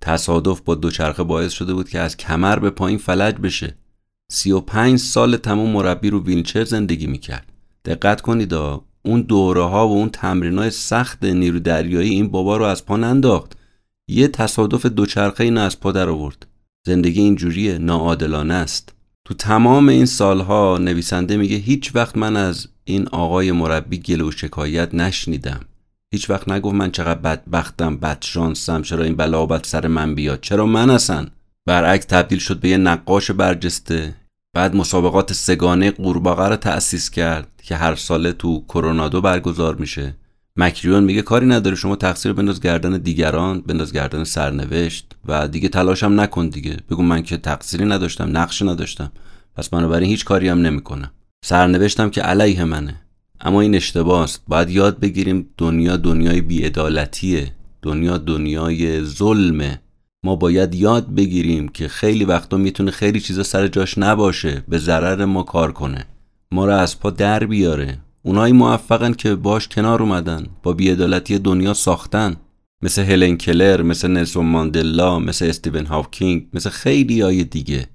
[0.00, 3.74] تصادف با دوچرخه باعث شده بود که از کمر به پایین فلج بشه.
[4.30, 7.52] سی و پنج سال تمام مربی رو ویلچر زندگی می‌کرد.
[7.84, 8.54] دقت کنید
[9.02, 12.96] اون دوره ها و اون تمرین های سخت نیرو دریایی این بابا رو از پا
[12.96, 13.56] ننداخت.
[14.08, 16.46] یه تصادف دوچرخه این از پا در آورد.
[16.86, 18.94] زندگی اینجوریه ناعادلانه است.
[19.24, 24.30] تو تمام این سالها نویسنده میگه هیچ وقت من از این آقای مربی گل و
[24.30, 25.60] شکایت نشنیدم.
[26.14, 30.90] هیچ وقت نگفت من چقدر بدبختم بدشانسم چرا این بلابت سر من بیاد؟ چرا من
[30.90, 31.26] اصلا؟
[31.66, 34.14] برعکس تبدیل شد به یه نقاش برجسته.
[34.56, 40.14] بعد مسابقات سگانه قورباغه رو تأسیس کرد که هر ساله تو کرونادو برگزار میشه.
[40.56, 46.20] مکریون میگه کاری نداره شما تقصیر بنداز گردن دیگران بنداز گردن سرنوشت و دیگه تلاشم
[46.20, 46.76] نکن دیگه.
[46.90, 49.12] بگو من که تقصیری نداشتم نقشی نداشتم.
[49.56, 51.10] پس بنابراین هیچ کاری هم نمی‌کنم
[51.44, 53.03] سرنوشتم که علیه منه.
[53.44, 54.42] اما این اشتباه است.
[54.48, 57.52] باید یاد بگیریم دنیا دنیای بیعدالتیه.
[57.82, 59.80] دنیا دنیای ظلمه.
[60.24, 64.64] ما باید یاد بگیریم که خیلی وقتا می‌تونه خیلی چیزا سر جاش نباشه.
[64.68, 66.04] به ضرر ما کار کنه.
[66.52, 67.98] ما را از پا در بیاره.
[68.22, 70.46] اونایی موفقن که باش کنار اومدن.
[70.62, 72.36] با بیعدالتی دنیا ساختن.
[72.82, 77.86] مثل هلن کلر مثل نلسون ماندلا مثل استیون هاوکینگ مثل خیلی های دیگه.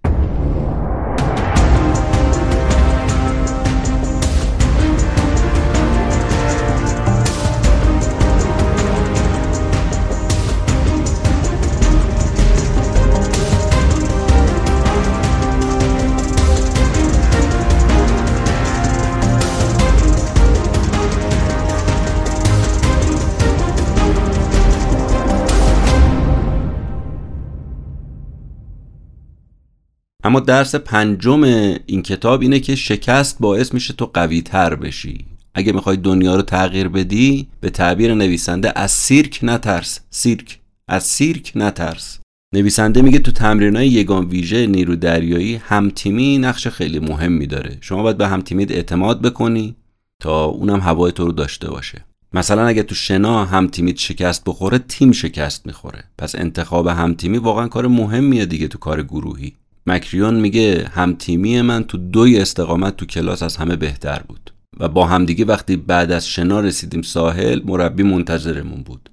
[30.24, 31.44] اما درس پنجم
[31.86, 35.26] این کتاب اینه که شکست باعث میشه تو قوی تر بشی.
[35.54, 40.00] اگه می‌خوای دنیا رو تغییر بدی به تعبیر نویسنده از سیرک نترس.
[40.10, 40.60] سیرک.
[40.88, 42.20] از سیرک نترس.
[42.54, 47.78] نویسنده میگه تو تمرین های یگان ویژه نیرو دریایی همتیمی نقش خیلی مهمی داره.
[47.82, 49.76] شما باید به همتیمیت اعتماد بکنی
[50.22, 52.06] تا اونم هوای تو رو داشته باشه.
[52.34, 56.04] مثلا اگه تو شنا همتیمیت شکست بخوره تیم شکست می‌خوره.
[56.18, 59.54] پس انتخاب همتیمی واقعا کار مهمیه دیگه تو کار گروهی.
[59.90, 65.06] مکریون میگه همتیمی من تو دوی استقامت تو کلاس از همه بهتر بود و با
[65.06, 69.10] همدیگه وقتی بعد از شنا رسیدیم ساحل مربی منتظرمون بود.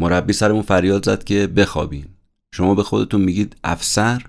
[0.00, 2.04] مربی سرمون فریاد زد که بخوابین
[2.54, 4.22] شما به خودتون میگید افسر؟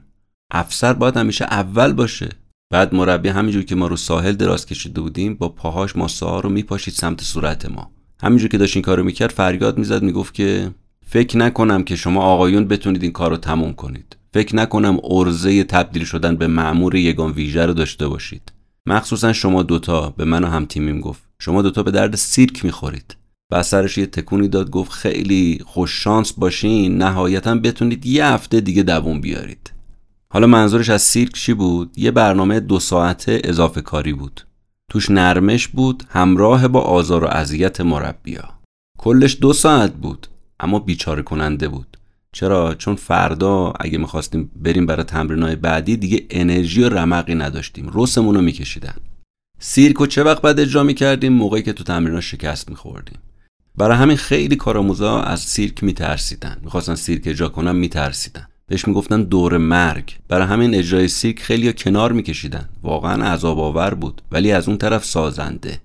[0.52, 2.30] افسر باید همیشه اول باشه.
[2.74, 6.94] بعد مربی همینجور که ما رو ساحل دراز کشیده بودیم با پاهاش ماسه رو میپاشید
[6.94, 7.92] سمت صورت ما.
[8.22, 10.72] همینجور که داشت این کارو می‌کرد فریاد می‌زد می‌گفت که
[11.06, 14.16] فکر نکنم که شما آقایون بتونید این کار رو تموم کنید.
[14.34, 18.52] فکر نکنم ارزه تبدیل شدن به معمور یگان ویژه رو داشته باشید.
[18.86, 21.24] مخصوصا شما دوتا به من و هم تیمیم گفت.
[21.40, 23.16] شما دوتا به درد سیرک می‌خورید.
[23.52, 28.84] و سرش یه تکونی داد گفت خیلی خوش شانس باشین نهایتا بتونید یه هفته دیگه
[28.84, 29.74] دووم بیارید.
[30.34, 34.42] حالا منظورش از سیرک چی بود؟ یه برنامه دو ساعته اضافه کاری بود.
[34.92, 38.50] توش نرمش بود همراه با آزار و اذیت مربیا.
[38.98, 40.28] کلش دو ساعت بود
[40.60, 41.91] اما بیچاره کننده بود.
[42.34, 47.92] چرا؟ چون فردا اگه می‌خواستیم بریم برای تمرینای بعدی دیگه انرژی و رمقی نداشتیم.
[47.94, 48.96] رسمون رو میکشیدن.
[49.60, 53.18] سیرک و چه وقت بعد اجرا می‌کردیم؟ موقعی که تو تمرینا شکست میخوردیم.
[53.78, 56.58] برای همین خیلی کارآموزا از سیرک میترسیدن.
[56.64, 58.48] می‌خواستن سیرک اجرا کنن میترسیدن.
[58.68, 60.18] بهش می‌گفتن دور مرگ.
[60.28, 62.70] برای همین اجرای سیرک خیلی کنار میکشیدن.
[62.84, 64.22] واقعا عذاب آور بود.
[64.32, 65.82] ولی از اون طرف سازنده.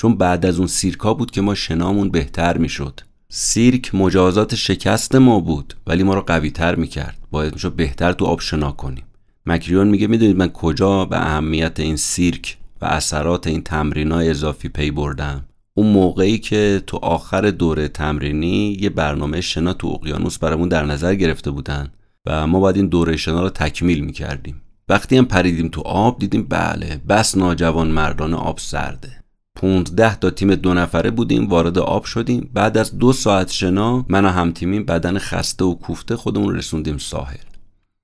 [0.00, 3.00] چون بعد از اون سیرکا بود که ما شنامون بهتر می‌شد.
[3.36, 7.18] سیرک مجازات شکست ما بود ولی ما رو قوی تر می‌کرد.
[7.30, 9.04] باید میشه بهتر تو آب شنا کنیم.
[9.46, 14.68] مکریون میگه می‌دونید من کجا به اهمیت این سیرک و اثرات این تمرین های اضافی
[14.68, 15.44] پی بردم؟
[15.74, 21.14] اون موقعی که تو آخر دوره تمرینی یه برنامه شنا تو اقیانوس برامون در نظر
[21.14, 21.92] گرفته بودن
[22.26, 24.62] و ما باید این دوره شنا رو تکمیل می‌کردیم.
[24.88, 29.23] وقتی هم پریدیم تو آب دیدیم بله بس ناجوان مردان آب سرده.
[29.56, 32.50] 15 تا تیم دو نفره بودیم وارد آب شدیم.
[32.54, 37.36] بعد از دو ساعت شنا من و همتیمیم بدن خسته و کوفته خودمون رسوندیم ساحل.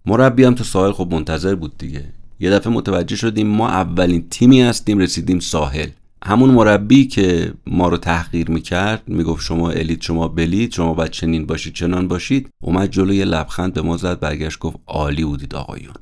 [0.06, 2.04] مربی هم تو ساحل خب منتظر بود دیگه.
[2.40, 5.88] یه دفعه متوجه شدیم ما اولین تیمی هستیم رسیدیم ساحل.
[6.24, 11.46] همون مربی که ما رو تحقیر می‌کرد می‌گفت شما الیت شما بلید شما باید چنین
[11.46, 12.48] باشید چنان باشید.
[12.62, 15.94] اومد جلوی لبخند به ما زد برگشت گفت عالی بودید آقایون.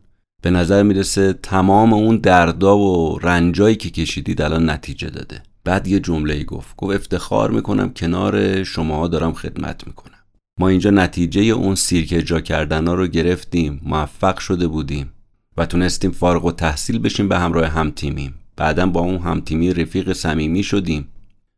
[0.43, 5.43] به نظر می‌رسه تمام اون دردا و رنجایی که کشیدید الان نتیجه داده.
[5.65, 10.19] بعد یه جمله ای گفت گفت افتخار می‌کنم کنار شما دارم خدمت می‌کنم.
[10.61, 15.13] ما اینجا نتیجه اون سیرک اجرا کردن ها رو گرفتیم موفق شده بودیم
[15.57, 18.35] و تونستیم فارغ و تحصیل بشیم به همراه هم تیمیم.
[18.57, 21.09] بعدا با اون هم تیمی رفیق صمیمی شدیم.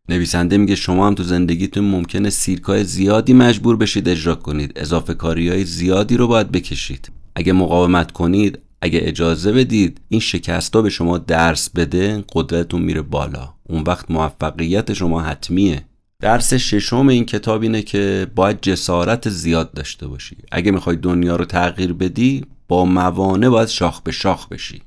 [0.08, 4.72] نویسنده میگه شما هم تو زندگیتون ممکنه سیرکای زیادی مجبور بشید اجرا کنید.
[4.76, 7.10] اضافه کاری های زیادی رو باید بکشید.
[7.34, 13.54] اگه مقاومت کنید اگه اجازه بدید این شکست به شما درس بده قدرتتون میره بالا.
[13.68, 15.84] اون وقت موفقیت شما حتمیه.
[16.20, 20.36] درس ششم این کتاب اینه که باید جسارت زیاد داشته باشی.
[20.52, 24.82] اگه می‌خوای دنیا رو تغییر بدی با موانع باید شاخ به شاخ بشی.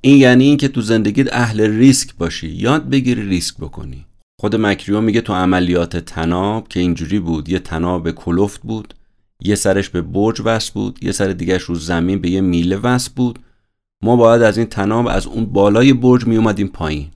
[0.00, 2.48] این یعنی اینکه تو زندگیت اهل ریسک باشی.
[2.48, 4.06] یاد بگیری ریسک بکنی.
[4.40, 8.94] خود مکریو میگه تو عملیات تناب که اینجوری بود یه تناب کلفت بود.
[9.44, 13.10] یه سرش به برج وصل بود یه سر دیگهش رو زمین به یه میله وصل
[13.16, 13.38] بود.
[14.02, 17.08] ما باید از این تناب از اون بالای برج می اومدیم پایین.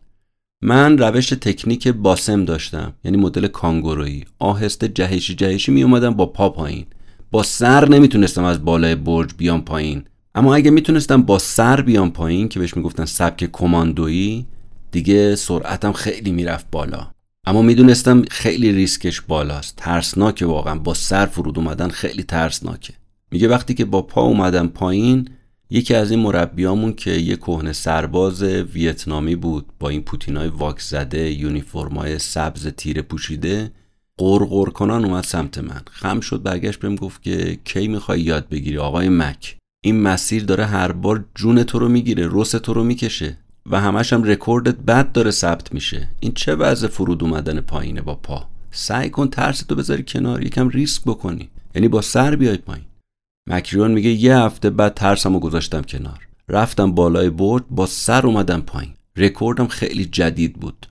[0.62, 4.24] من روش تکنیک باسم داشتم یعنی مدل کانگورویی.
[4.38, 6.86] آهسته جهشی جهشی می اومدم با پا پایین.
[7.30, 10.04] با سر نمی‌تونستم از بالای برج بیام پایین.
[10.34, 14.46] اما اگه می‌تونستم با سر بیام پایین که بهش می‌گفتن سبک کماندویی
[14.90, 17.15] دیگه سرعتم خیلی می‌رفت بالا.
[17.48, 19.74] اما می‌دونستم خیلی ریسکش بالاست.
[19.76, 20.78] ترسناکه واقعا.
[20.78, 22.94] با سر فرود اومدن خیلی ترسناکه.
[23.30, 25.28] میگه وقتی که با پا اومدم پایین
[25.70, 31.32] یکی از این مربیامون که یه کهنه سرباز ویتنامی بود با این پوتینای واکس زده
[31.32, 33.70] یونیفرمای سبز تیره پوشیده
[34.18, 35.82] قرقر کنان اومد سمت من.
[35.90, 40.64] خم شد برگشت بهم گفت که کی می‌خوای یاد بگیری آقای مک؟ این مسیر داره
[40.64, 43.38] هر بار جون تو رو می‌گیره رس تو رو می‌کشه.
[43.70, 46.08] و همش هم رکوردت بد داره ثبت میشه.
[46.20, 50.68] این چه وضع فرود اومدن پایینه با پا؟ سعی کن ترس تو بذاری کنار یکم
[50.68, 51.48] ریسک بکنی.
[51.74, 52.84] یعنی با سر بیای پایین.
[53.48, 56.28] مکریون میگه یه هفته بعد ترسمو گذاشتم کنار.
[56.48, 58.92] رفتم بالای برد با سر اومدم پایین.
[59.16, 60.86] رکوردم خیلی جدید بود.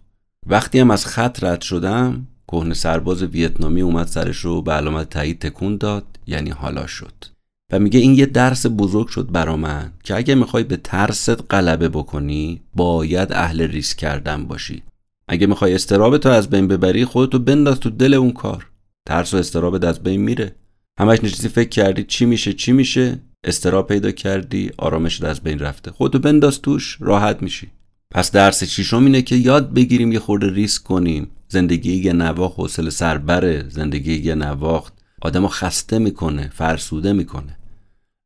[0.48, 5.40] وقتی هم از خط رد شدم کهنه سرباز ویتنامی اومد سرش رو به علامت تایید
[5.40, 7.35] تکون داد یعنی حالا شد.
[7.72, 11.90] و میگه این یه درس بزرگ شد برا من که اگه می‌خوای به ترست غلبه
[11.90, 14.84] بکنی باید اهل ریسک کردن باشی.
[15.28, 18.68] اگه می‌خوای استراب تو از بین ببری خودتو بنداز تو دل اون کار.
[19.08, 20.56] ترس و استرابت از بین میره.
[21.00, 25.92] همش نشستی فکر کردی چی میشه چی میشه؟ استراب پیدا کردی آرامشت از بین رفته.
[25.92, 27.68] خودتو بنداز توش راحت میشی.
[28.12, 31.28] پس درس چیشم اینه که یاد بگیریم یه خورده ریسک کنیم.
[31.48, 33.70] زندگی یه نواخت حوصله سربره.
[33.70, 34.94] زندگی یه نواخت.
[35.22, 37.58] آدمو خسته می‌کنه فرسوده می‌کنه.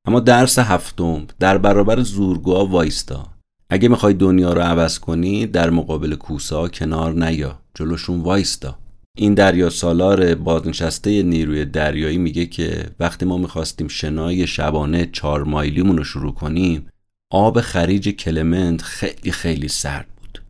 [0.07, 3.27] اما درس هفتم در برابر زورگوها وایستا.
[3.69, 7.59] اگه می‌خوای دنیا رو عوض کنی در مقابل کوسا کنار نیا.
[7.73, 8.77] جلوشون وایستا.
[9.17, 15.97] این دریا سالار بازنشسته نیروی دریایی میگه که وقتی ما می‌خواستیم شنای شبانه چهار مایلیمون
[15.97, 16.87] رو شروع کنیم
[17.31, 20.41] آب خریج کلمنت خیلی خیلی سرد بود.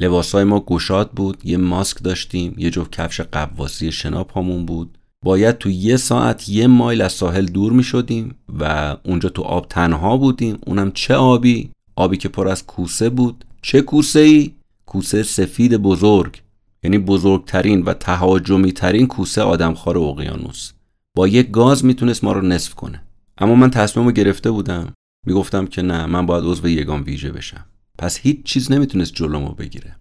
[0.00, 4.98] لباسای ما گشاد بود یه ماسک داشتیم یه جفت کفش قواسی شنا پامون بود.
[5.24, 9.68] باید تو یه ساعت یه مایل از ساحل دور می شدیم و اونجا تو آب
[9.68, 10.58] تنها بودیم.
[10.66, 13.44] اونم چه آبی؟ آبی که پر از کوسه بود.
[13.62, 14.52] چه کوسه ای؟
[14.86, 16.42] کوسه سفید بزرگ.
[16.82, 20.72] یعنی بزرگترین و تهاجمی ترین کوسه آدمخوار اقیانوس.
[21.16, 23.02] با یک گاز می‌تونست ما رو نصف کنه.
[23.38, 24.92] اما من تصمیم رو گرفته بودم.
[25.26, 27.64] می‌گفتم که نه من باید عضو یگان ویژه بشم.
[27.98, 29.96] پس هیچ چیز نمی‌تونست جلومو بگیره.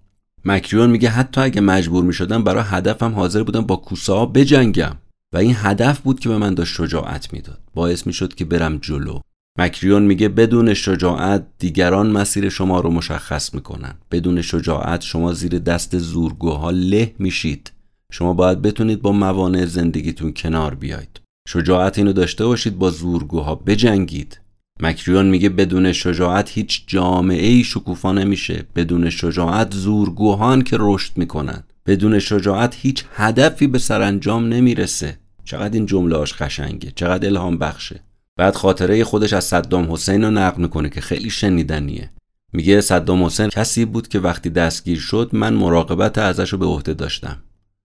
[0.45, 4.95] مکریون میگه حتی اگه مجبور می‌شدم برای هدفم حاضر بودم با کوسه ها بجنگم.
[5.33, 7.59] و این هدف بود که به من داشت شجاعت می‌داد.
[7.73, 9.19] باعث می‌شد که برم جلو.
[9.59, 13.95] مکریون میگه بدون شجاعت دیگران مسیر شما رو مشخص می‌کنن.
[14.11, 17.71] بدون شجاعت شما زیر دست زورگوها له میشید.
[18.11, 21.21] شما باید بتونید با موانع زندگیتون کنار بیاید.
[21.47, 24.39] شجاعت اینو داشته باشید با زورگوها بجنگید.
[24.79, 28.65] مکریون میگه بدون شجاعت هیچ جامعه ای شکوفا نمیشه.
[28.75, 31.63] بدون شجاعت زورگوهان که رشد می‌کنن.
[31.89, 35.17] بدون شجاعت هیچ هدفی به سرانجام نمی‌رسه.
[35.45, 37.99] چقدر این جمله هاش قشنگه چقدر الهام بخشه.
[38.37, 42.09] بعد خاطره خودش از صدام حسین رو نقل می‌کنه که خیلی شنیدنیه.
[42.53, 46.93] میگه صدام حسین کسی بود که وقتی دستگیر شد من مراقبت ازش رو به عهده
[46.93, 47.37] داشتم.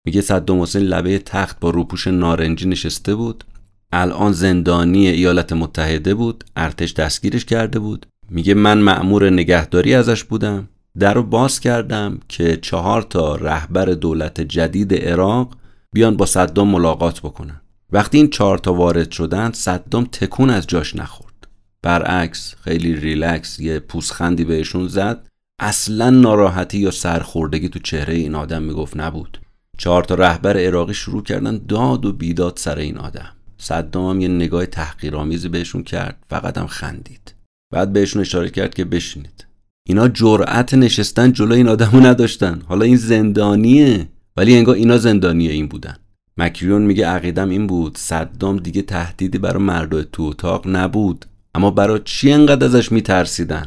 [0.06, 3.44] میگه صدام حسین لبه تخت با روپوش نارنجی نشسته بود.
[3.92, 8.06] الان زندانی ایالات متحده بود ارتش دستگیرش کرده بود.
[8.30, 10.68] میگه من مأمور نگهداری ازش بودم.
[10.98, 15.56] در رو باز کردم که چهار تا رهبر دولت جدید عراق
[15.92, 17.60] بیان با صدام ملاقات بکنن.
[17.92, 21.48] وقتی این چهار تا وارد شدن صدام تکون از جاش نخورد.
[21.82, 25.26] برعکس خیلی ریلکس یه پوسخندی بهشون زد.
[25.60, 29.40] اصلا ناراحتی یا سرخوردگی تو چهره این آدم می‌گفت نبود.
[29.78, 33.32] چهار تا رهبر عراقی شروع کردن داد و بیداد سر این آدم.
[33.58, 37.34] صدام هم یه نگاه تحقیرآمیزی بهشون کرد فقط هم خندید.
[37.72, 39.49] بعد بهشون اشاره کرد که بشینید.
[39.88, 42.62] اینا جرأت نشستن جلو این آدمو نداشتن.
[42.66, 44.08] حالا این زندانیه.
[44.36, 45.96] ولی انگار اینا زندانیه این بودن.
[46.36, 47.98] مکریون میگه عقیدم این بود.
[47.98, 51.26] صدام دیگه تهدیدی برای مردای تو اتاق نبود.
[51.54, 53.66] اما برای چی انقدر ازش میترسیدن؟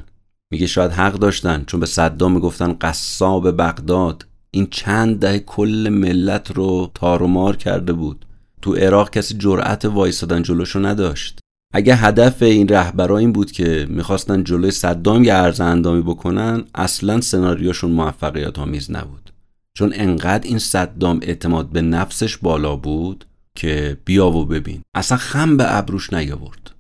[0.52, 1.64] میگه شاید حق داشتن.
[1.68, 4.26] چون به صدام می‌گفتن قصاب بغداد.
[4.52, 8.26] این چند دهه کل ملت رو تار و مار کرده بود.
[8.62, 11.40] تو عراق کسی جرأت وایسادن جلوشو نداشت.
[11.76, 17.22] اگه هدف این رهبرا این بود که می‌خواستن جلوی صدام یه عرض اندامی بکنن اصلا
[17.22, 19.34] سناریوشون موفقیت آمیز نبود.
[19.78, 24.82] چون انقدر این صدام اعتماد به نفسش بالا بود که بیا و ببین.
[24.96, 26.72] اصلا خم به ابروش نیاورد.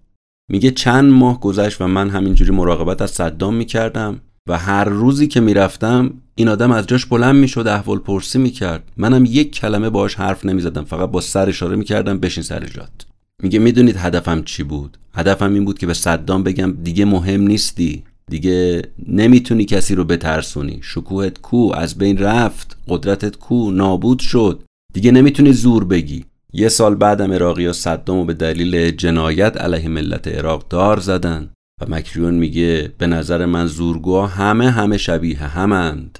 [0.51, 5.39] میگه چند ماه گذشت و من همینجوری مراقبت از صدام می‌کردم و هر روزی که
[5.39, 8.91] می‌رفتم این آدم از جاش بلند می‌شد احوال پرسی می‌کرد.
[8.97, 13.05] منم یک کلمه باش حرف نمی‌زدم فقط با سر اشاره می‌کردم بشین سر جات.
[13.43, 18.03] میگه می‌دونید هدفم چی بود؟ هدفم این بود که به صدام بگم دیگه مهم نیستی.
[18.29, 20.79] دیگه نمی‌تونی کسی رو بترسونی.
[20.81, 22.77] شکوهت کو از بین رفت.
[22.87, 24.63] قدرتت کو نابود شد.
[24.93, 26.25] دیگه نمی‌تونی زور بگی.
[26.53, 31.49] یه سال بعدم عراقی و صدام به دلیل جنایت علیه ملت عراق دار زدن
[31.81, 36.19] و مکریون میگه به نظر من زورگوها همه همه شبیه همند.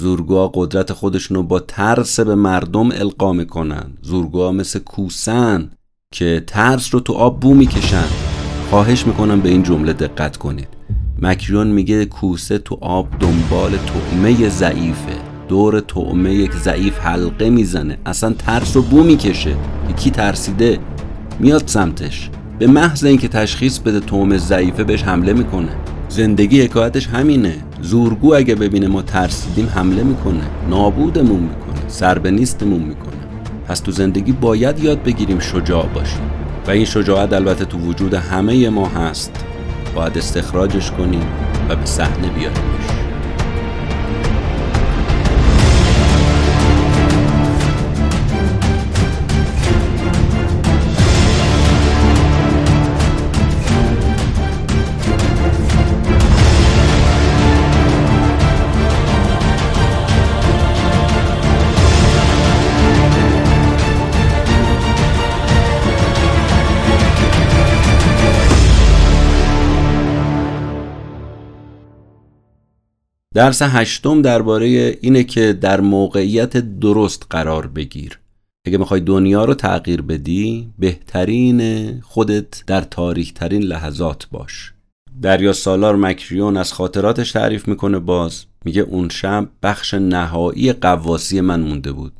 [0.00, 3.90] زورگوها قدرت خودشون رو با ترس به مردم القا می‌کنن.
[4.02, 5.70] زورگوها مثل کوسن.
[6.12, 8.04] که ترس رو تو آب بو می‌کشن.
[8.70, 10.68] خواهش می‌کنم به این جمله دقت کنید.
[11.22, 15.12] مکریون میگه کوسه تو آب دنبال طعمه ضعیفه.
[15.48, 17.98] دور طعمه یک ضعیف حلقه می‌زنه.
[18.06, 19.56] اصلا ترس رو بو می‌کشه.
[19.90, 20.78] یکی ترسیده؟
[21.40, 22.30] میاد سمتش.
[22.58, 25.72] به محض اینکه تشخیص بده طعمه ضعیفه بهش حمله می‌کنه.
[26.08, 27.54] زندگی حکایتش همینه.
[27.82, 30.44] زورگو اگه ببینه ما ترسیدیم حمله می‌کنه.
[30.70, 31.88] نابودمون می‌کنه.
[31.88, 33.12] سر به نیستمون می‌کنه.
[33.68, 36.30] پس تو زندگی باید یاد بگیریم شجاع باشیم.
[36.66, 39.44] و این شجاعت البته تو وجود همه ما هست.
[39.94, 41.26] باید استخراجش کنیم
[41.68, 43.01] و به صحنه بیاریمش.
[73.34, 78.18] درس هشتم درباره اینه که در موقعیت درست قرار بگیر.
[78.66, 84.72] اگه می‌خوای دنیا رو تغییر بدی بهترین خودت در تاریک ترین لحظات باش.
[85.22, 88.44] دریا سالار مکریون از خاطراتش تعریف می‌کنه باز.
[88.64, 92.12] میگه اون شب بخش نهایی قواسی من مونده بود.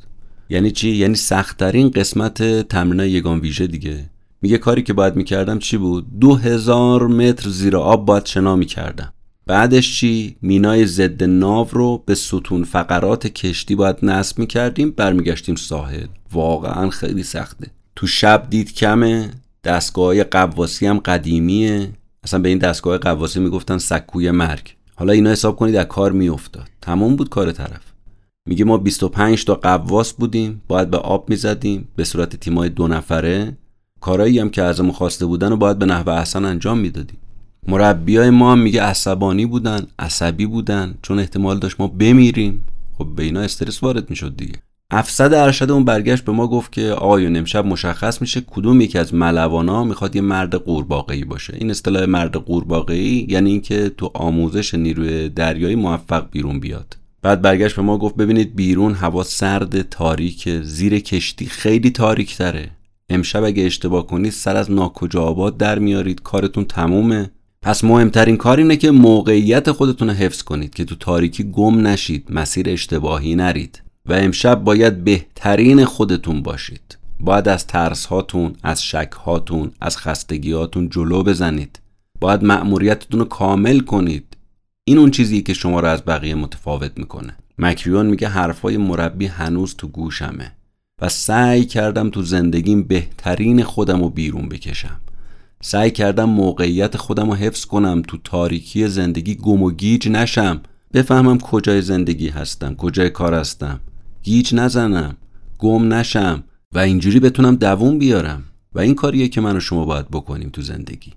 [0.49, 4.09] یعنی چی؟ یعنی سختترین قسمت تمرین یگان ویژه دیگه.
[4.41, 9.13] میگه کاری که باید می‌کردم چی بود؟ دو هزار متر زیر آب باید شنا می‌کردم.
[9.45, 16.07] بعدش چی؟ مینای ضد ناو رو به ستون فقرات کشتی باید نصب می‌کردیم برمیگشتیم ساحل.
[16.31, 17.67] واقعا خیلی سخته.
[17.95, 19.29] تو شب دید کمه
[19.63, 21.89] دستگاه قواسی هم قدیمیه.
[22.23, 24.75] اصلا به این دستگاه قواسی می‌گفتن سکوی مرگ.
[24.95, 26.69] حالا اینا حساب کنید در کار میافتاد.
[26.81, 27.81] تمام بود کار طرف.
[28.49, 33.57] میگه ما 25 تا قواس بودیم باید به آب می‌زدیم به صورت تیمای دو نفره.
[34.01, 37.17] کارایی هم که ازمون خواسته بودن و باید به نحو احسن انجام می‌دادیم.
[37.67, 40.95] مربیای ما هم میگه عصبانی بودن عصبی بودن.
[41.01, 42.63] چون احتمال داشت ما بمیریم.
[42.97, 44.53] خب به اینا استرس وارد می‌شد دیگه.
[44.91, 49.13] افسد ارشد اون برگشت به ما گفت که آقایون امشب مشخص میشه کدوم یکی از
[49.13, 51.53] ملوانا می‌خواد یه مرد قورباغه‌ای باشه.
[51.57, 56.97] این اصطلاح مرد قورباغه‌ای یعنی اینکه تو آموزش نیروی دریایی موفق بیرون بیاد.
[57.21, 62.69] بعد برگشت به ما گفت ببینید بیرون هوا سرد تاریک زیر کشتی خیلی تاریک تره
[63.09, 67.31] امشب اگه اشتباه کنید سر از ناکجا آباد در میارید کارتون تمومه.
[67.63, 72.27] پس مهمترین کار اینه که موقعیت خودتون رو حفظ کنید که تو تاریکی گم نشید
[72.29, 76.97] مسیر اشتباهی نرید و امشب باید بهترین خودتون باشید.
[77.19, 81.79] باید از ترس هاتون از شک هاتون از خستگیاتون جلو بزنید.
[82.19, 84.37] باید مأموریتتون رو کامل کنید.
[84.83, 87.35] این اون چیزی که شما رو از بقیه متفاوت می‌کنه.
[87.57, 90.51] مکریون میگه حرفای مربی هنوز تو گوشمه
[91.01, 94.99] و سعی کردم تو زندگیم بهترین خودم رو بیرون بکشم.
[95.65, 100.61] سعی کردم موقعیت خودم رو حفظ کنم تو تاریکی زندگی گم و گیج نشم.
[100.93, 103.79] بفهمم کجای زندگی هستم کجای کار هستم.
[104.23, 105.17] گیج نزنم
[105.59, 106.43] گم نشم
[106.73, 108.43] و اینجوری بتونم دووم بیارم.
[108.73, 111.11] و این کاریه که من و شما باید بکنیم تو زندگی.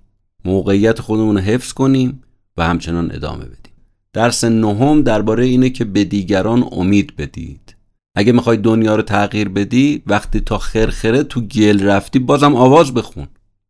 [0.45, 2.23] موقعیت خودمون رو حفظ کنیم
[2.57, 3.73] و همچنان ادامه بدیم.
[4.13, 7.75] درس نهم درباره اینه که به دیگران امید بدید.
[8.15, 13.27] اگه می‌خوای دنیا رو تغییر بدی وقتی تا خرخره تو گل رفتی بازم آواز بخون.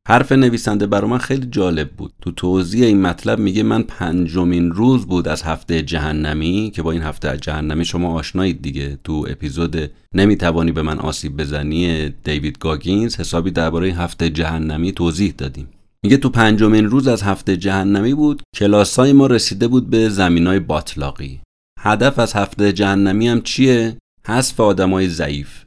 [0.09, 2.13] حرف نویسنده برا من خیلی جالب بود.
[2.21, 7.01] تو توضیح این مطلب میگه من پنجمین روز بود از هفته جهنمی که با این
[7.01, 8.97] هفته جهنمی شما آشنایید دیگه.
[9.03, 15.67] تو اپیزود نمی‌توانی به من آسیب بزنی دیوید گاگینز حسابی درباره هفته جهنمی توضیح دادیم.
[16.03, 21.39] میگه تو پنجمین روز از هفته جهنمی بود کلاسای ما رسیده بود به زمینای باطلاقی.
[21.79, 23.97] هدف از هفته جهنمی هم چیه؟
[24.27, 25.66] حذف آدمای ضعیف.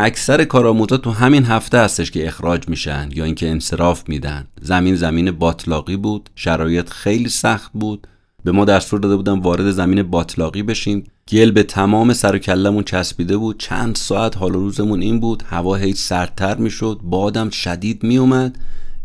[0.00, 4.46] اکثر کارآموزا تو همین هفته هستش که اخراج میشن یا اینکه انصراف میدن.
[4.60, 8.06] زمین زمین باطلاقی بود شرایط خیلی سخت بود.
[8.44, 11.04] به ما دستور داده بودن وارد زمین باطلاقی بشیم.
[11.28, 13.58] گل به تمام سر و کلمون چسبیده بود.
[13.58, 15.42] چند ساعت حال و روزمون این بود.
[15.46, 17.00] هوا هی سردتر می‌شد.
[17.02, 18.58] بادم شدید میومد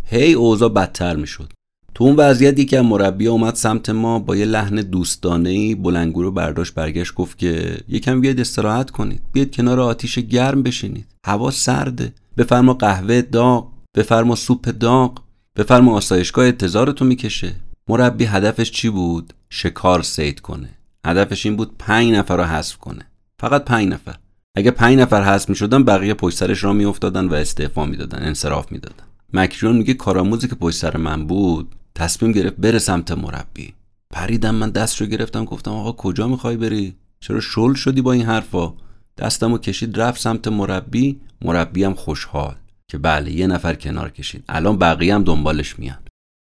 [0.05, 1.53] هی اوضاع بدتر می‌شد.
[1.95, 6.23] تو اون وضعیت یکی از مربی اومد سمت ما با یه لحن دوستانه ای بلنگو
[6.23, 9.21] رو برداشت برگشت گفت که یکم بیاید استراحت کنید.
[9.31, 11.05] بیاید کنار آتیش گرم بشینید.
[11.25, 12.13] هوا سرده.
[12.37, 13.67] بفرما قهوه داغ.
[13.95, 15.19] بفرما سوپ داغ.
[15.55, 17.55] بفرما آسایشگاه انتظارتون می‌کشه.
[17.89, 20.69] مربی هدفش چی بود؟ شکار سید کنه.
[21.05, 23.07] هدفش این بود پنج نفر رو حذف کنه.
[23.39, 24.15] فقط پنج نفر.
[24.55, 29.03] اگه پنج نفر حذف می‌شدن بقیه پشت سرش را میافتادن و استعفا می‌دادن انصراف می‌دادن.
[29.33, 33.73] مکریون میگه کارآموزی که پشت سر من بود تصمیم گرفت بره سمت مربی.
[34.09, 38.25] پریدم من دست رو گرفتم گفتم آقا کجا می‌خوای بری؟ چرا شل شدی با این
[38.25, 38.73] حرفا؟
[39.17, 41.19] دستمو کشید رفت سمت مربی.
[41.41, 42.55] مربی خوشحال
[42.87, 44.43] که بله یه نفر کنار کشید.
[44.49, 45.99] الان بقیه هم دنبالش میان.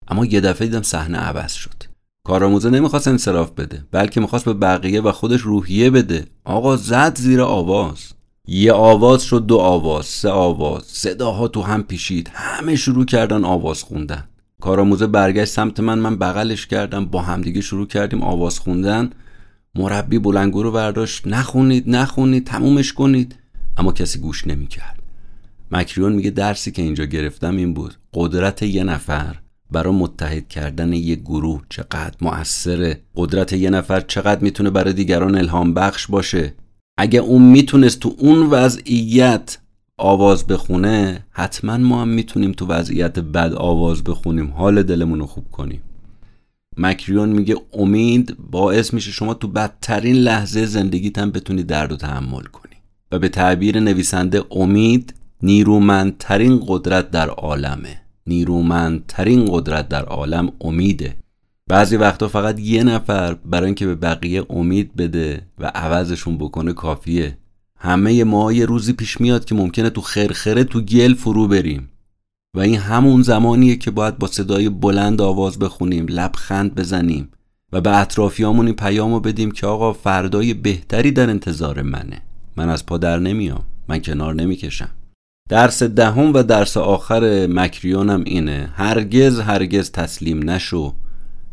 [0.08, 1.84] اما یه دفعه دیدم صحنه عوض شد.
[2.24, 6.26] کارآموزه نمی‌خواست انصراف بده بلکه می‌خواست به بقیه و خودش روحیه بده.
[6.44, 8.14] آقا زد زیر آواز.
[8.48, 10.84] یه آواز شد دو آواز سه آواز.
[10.84, 14.28] صداها تو هم پیشید همه شروع کردن آواز خوندن.
[14.62, 19.10] کارآموزه برگشت سمت من من بغلش کردم با همدیگه شروع کردیم آواز خوندن.
[19.76, 21.28] مربی بلنگو رو برداشت.
[21.28, 23.36] نخونید نخونید تمومش کنید.
[23.78, 25.00] اما کسی گوش نمی‌کرد.
[25.72, 27.96] مکریون میگه درسی که اینجا گرفتم این بود.
[28.14, 29.36] قدرت یه نفر
[29.72, 33.02] برای متحد کردن یه گروه چقدر مؤثره.
[33.16, 36.54] قدرت یه نفر چقدر می‌تونه برای دیگران الهام بخش باشه.
[36.98, 39.58] اگه اون می‌تونست تو اون وضعیت
[40.00, 44.52] آواز بخونه حتما ما هم می‌تونیم تو وضعیت بد آواز بخونیم.
[44.52, 45.82] حال دلمون رو خوب کنیم.
[46.78, 52.44] مکریون میگه امید باعث میشه شما تو بدترین لحظه زندگیت هم بتونی درد و تحمل
[52.44, 52.76] کنی.
[53.12, 58.02] و به تعبیر نویسنده امید نیرومندترین قدرت در عالمه.
[58.28, 61.16] نیرومندترین قدرت در عالم امیده.
[61.68, 67.38] بعضی وقتا فقط یه نفر برای اینکه به بقیه امید بده و عوضشون بکنه کافیه.
[67.80, 71.90] همه ما یه روزی پیش میاد که ممکنه تو خرخره تو گل فرو بریم.
[72.56, 77.30] و این همون زمانیه که باید با صدای بلند آواز بخونیم لبخند بزنیم
[77.74, 82.22] و به اطرافیامون این پیامو بدیم که آقا فردای بهتری در انتظار منه.
[82.56, 83.64] من از پا در نمیام.
[83.88, 84.90] من کنار نمی‌کشم.
[85.50, 88.70] درس دهم و درس آخر مکریونم اینه.
[88.74, 90.94] هرگز هرگز تسلیم نشو.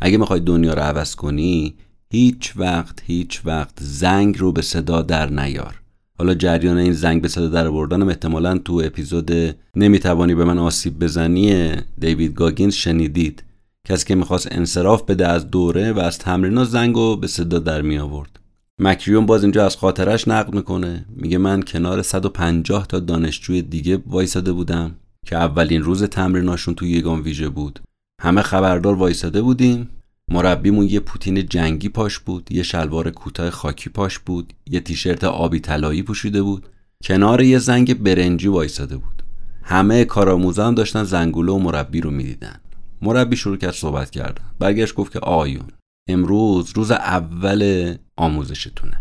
[0.01, 1.75] اگه می‌خوای دنیا رو عوض کنی
[2.11, 5.81] هیچ وقت هیچ وقت زنگ رو به صدا در نیار.
[6.19, 9.31] حالا جریان این زنگ به صدا در بردنم احتمالا تو اپیزود
[9.77, 11.73] نمی‌توانی به من آسیب بزنی.
[11.99, 13.45] دیوید گاگینز شنیدید.
[13.89, 17.83] کسی که می‌خواست انصراف بده از دوره و از تمرین زنگ رو به صدا در
[17.83, 18.41] می آورد
[18.79, 21.05] مکریون باز اینجا از خاطرش نقل می‌کنه.
[21.17, 24.95] میگه من کنار 150 تا دانشجوی دیگه وایساده بودم
[25.27, 27.81] که اولین روز تمریناشون توی یگان ویژه بود.
[28.21, 29.89] همه خبردار وایساده بودیم.
[30.31, 35.61] مربیمون یه پوتین جنگی پاش بود یه شلوار کوتاه خاکی پاش بود یه تیشرت آبی
[35.61, 36.67] طلایی پوشیده بود
[37.05, 39.23] کنار یه زنگ برنجی وایساده بود.
[39.63, 42.61] همه کارآموزان داشتن زنگوله و مربی رو می‌دیدن.
[43.03, 44.45] مربی شروع کرد صحبت کردن.
[44.59, 45.67] برگشت گفت که آیون
[46.09, 49.01] امروز روز اول آموزشتونه.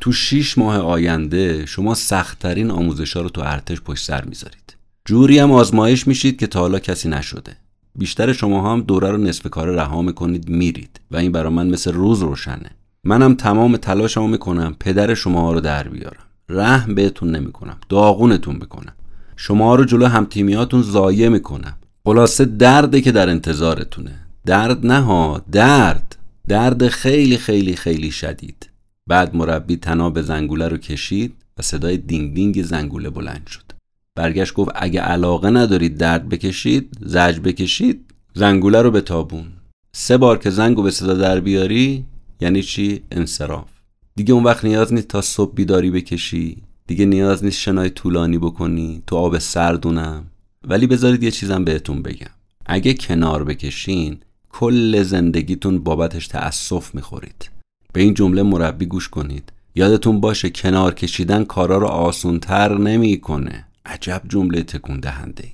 [0.00, 4.76] تو شیش ماه آینده شما سختترین آموزش ها رو تو ارتش پشت سر می‌ذارید.
[5.04, 7.56] جوری هم آزمایش میشید که تا حالا کسی نشده.
[7.96, 11.00] بیشتر شما هم دوره رو نصف کار رها می‌کنید میرید.
[11.10, 12.70] و این برا من مثل روز روشنه.
[13.04, 16.24] منم تمام تلاشمو می‌کنم پدر شما رو در بیارم.
[16.48, 18.92] رحم بهتون نمی‌کنم داغونتون بکنم.
[19.36, 21.74] شما رو جلو همتیمیاتون ضایع می‌کنم.
[22.04, 24.12] خلاصه درده که در انتظارتونه.
[24.46, 26.16] درد نه ها درد.
[26.48, 28.70] درد خیلی خیلی خیلی شدید.
[29.06, 33.73] بعد مربی تناب زنگوله رو کشید و صدای دینگ دینگ زنگوله بلند شد.
[34.16, 38.04] برگشت گفت اگه علاقه ندارید درد بکشید زج بکشید
[38.34, 39.46] زنگوله رو به تابون
[39.92, 42.04] سه بار که زنگو به صدا در بیاری
[42.40, 43.68] یعنی چی؟ انصراف.
[44.16, 49.02] دیگه اون وقت نیاز نیست تا صبح بیداری بکشی دیگه نیاز نیست شنای طولانی بکنی
[49.06, 50.24] تو آب سردونم.
[50.64, 52.26] ولی بذارید یه چیزم بهتون بگم.
[52.66, 54.18] اگه کنار بکشین
[54.50, 57.50] کل زندگیتون بابتش تأسف می‌خورید.
[57.92, 59.52] به این جمله مربی گوش کنید.
[59.74, 63.66] یادتون باشه کنار کشیدن کارا رو آسونتر نمی‌کنه.
[63.86, 65.48] عجب جمله تکون دهنده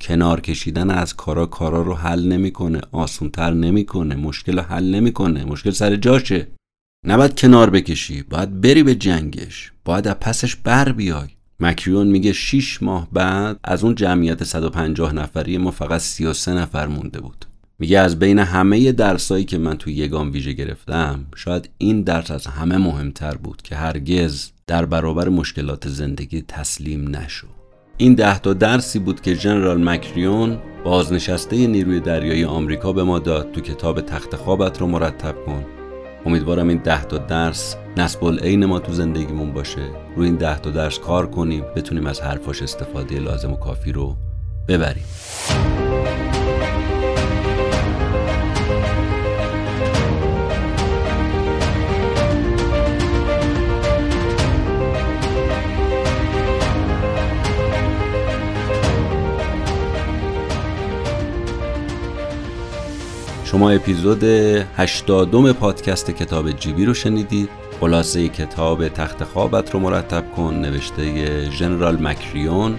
[0.00, 5.96] کنار کشیدن از کارا کارا رو حل نمی‌کنه آسونتر نمی‌کنه مشکل حل نمی‌کنه مشکل سر
[5.96, 6.46] جاشه.
[7.06, 11.28] نباید کنار بکشی باید بری به جنگش باید از پسش بر بیای.
[11.60, 17.20] مکریون میگه 6 ماه بعد از اون جمعیت 150 نفری ما فقط 33 نفر مونده
[17.20, 17.44] بود.
[17.78, 22.46] میگه از بین همه درسایی که من توی یگان ویژه گرفتم شاید این درس از
[22.46, 27.55] همه مهمتر بود که هرگز در برابر مشکلات زندگی تسلیم نشو.
[27.98, 33.52] این ده تا درسی بود که جنرال مکریون بازنشسته نیروی دریایی آمریکا به ما داد
[33.52, 35.64] تو کتاب تخت خوابت رو مرتب کن.
[36.26, 39.90] امیدوارم این ده تا درس نسب العین ما تو زندگیمون باشه.
[40.16, 44.16] روی این ده تا درس کار کنیم بتونیم از حرفاش استفاده لازم و کافی رو
[44.68, 45.04] ببریم.
[63.56, 67.48] شما اپیزود 80 پادکست کتاب جیبی رو شنیدید
[67.80, 72.78] خلاصه کتاب تخت خوابت رو مرتب کن نوشته ژنرال مکریون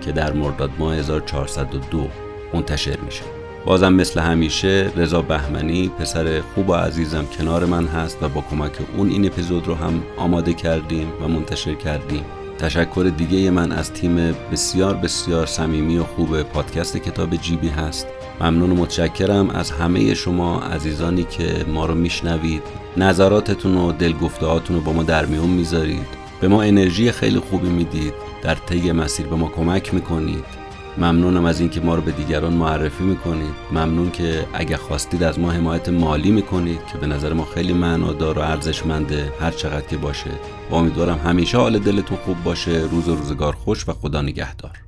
[0.00, 2.08] که در مرداد ماه 1402
[2.54, 3.22] منتشر میشه.
[3.66, 8.72] بازم مثل همیشه رضا بهمنی پسر خوب و عزیزم کنار من هست و با کمک
[8.96, 12.24] اون این اپیزود رو هم آماده کردیم و منتشر کردیم.
[12.58, 14.16] تشکر دیگه من از تیم
[14.52, 18.06] بسیار بسیار صمیمی و خوب پادکست کتاب جیبی هست.
[18.40, 22.62] ممنون و متشکرم از همه شما عزیزانی که ما رو میشنوید.
[22.96, 26.06] نظراتتون و دلگفتهاتون رو با ما در میون می‌ذارید.
[26.40, 28.14] به ما انرژی خیلی خوبی می‌دید.
[28.42, 30.44] در طی مسیر به ما کمک می‌کنید.
[30.98, 33.54] ممنونم از اینکه ما رو به دیگران معرفی می‌کنید.
[33.72, 38.38] ممنون که اگه خواستید از ما حمایت مالی می‌کنید که به نظر ما خیلی معنادار
[38.38, 40.30] و ارزشمنده هر چقدر که باشه.
[40.72, 42.88] امیدوارم همیشه حال دلتون خوب باشه.
[42.90, 44.85] روز و روزگار خوش و خدا نگهدار.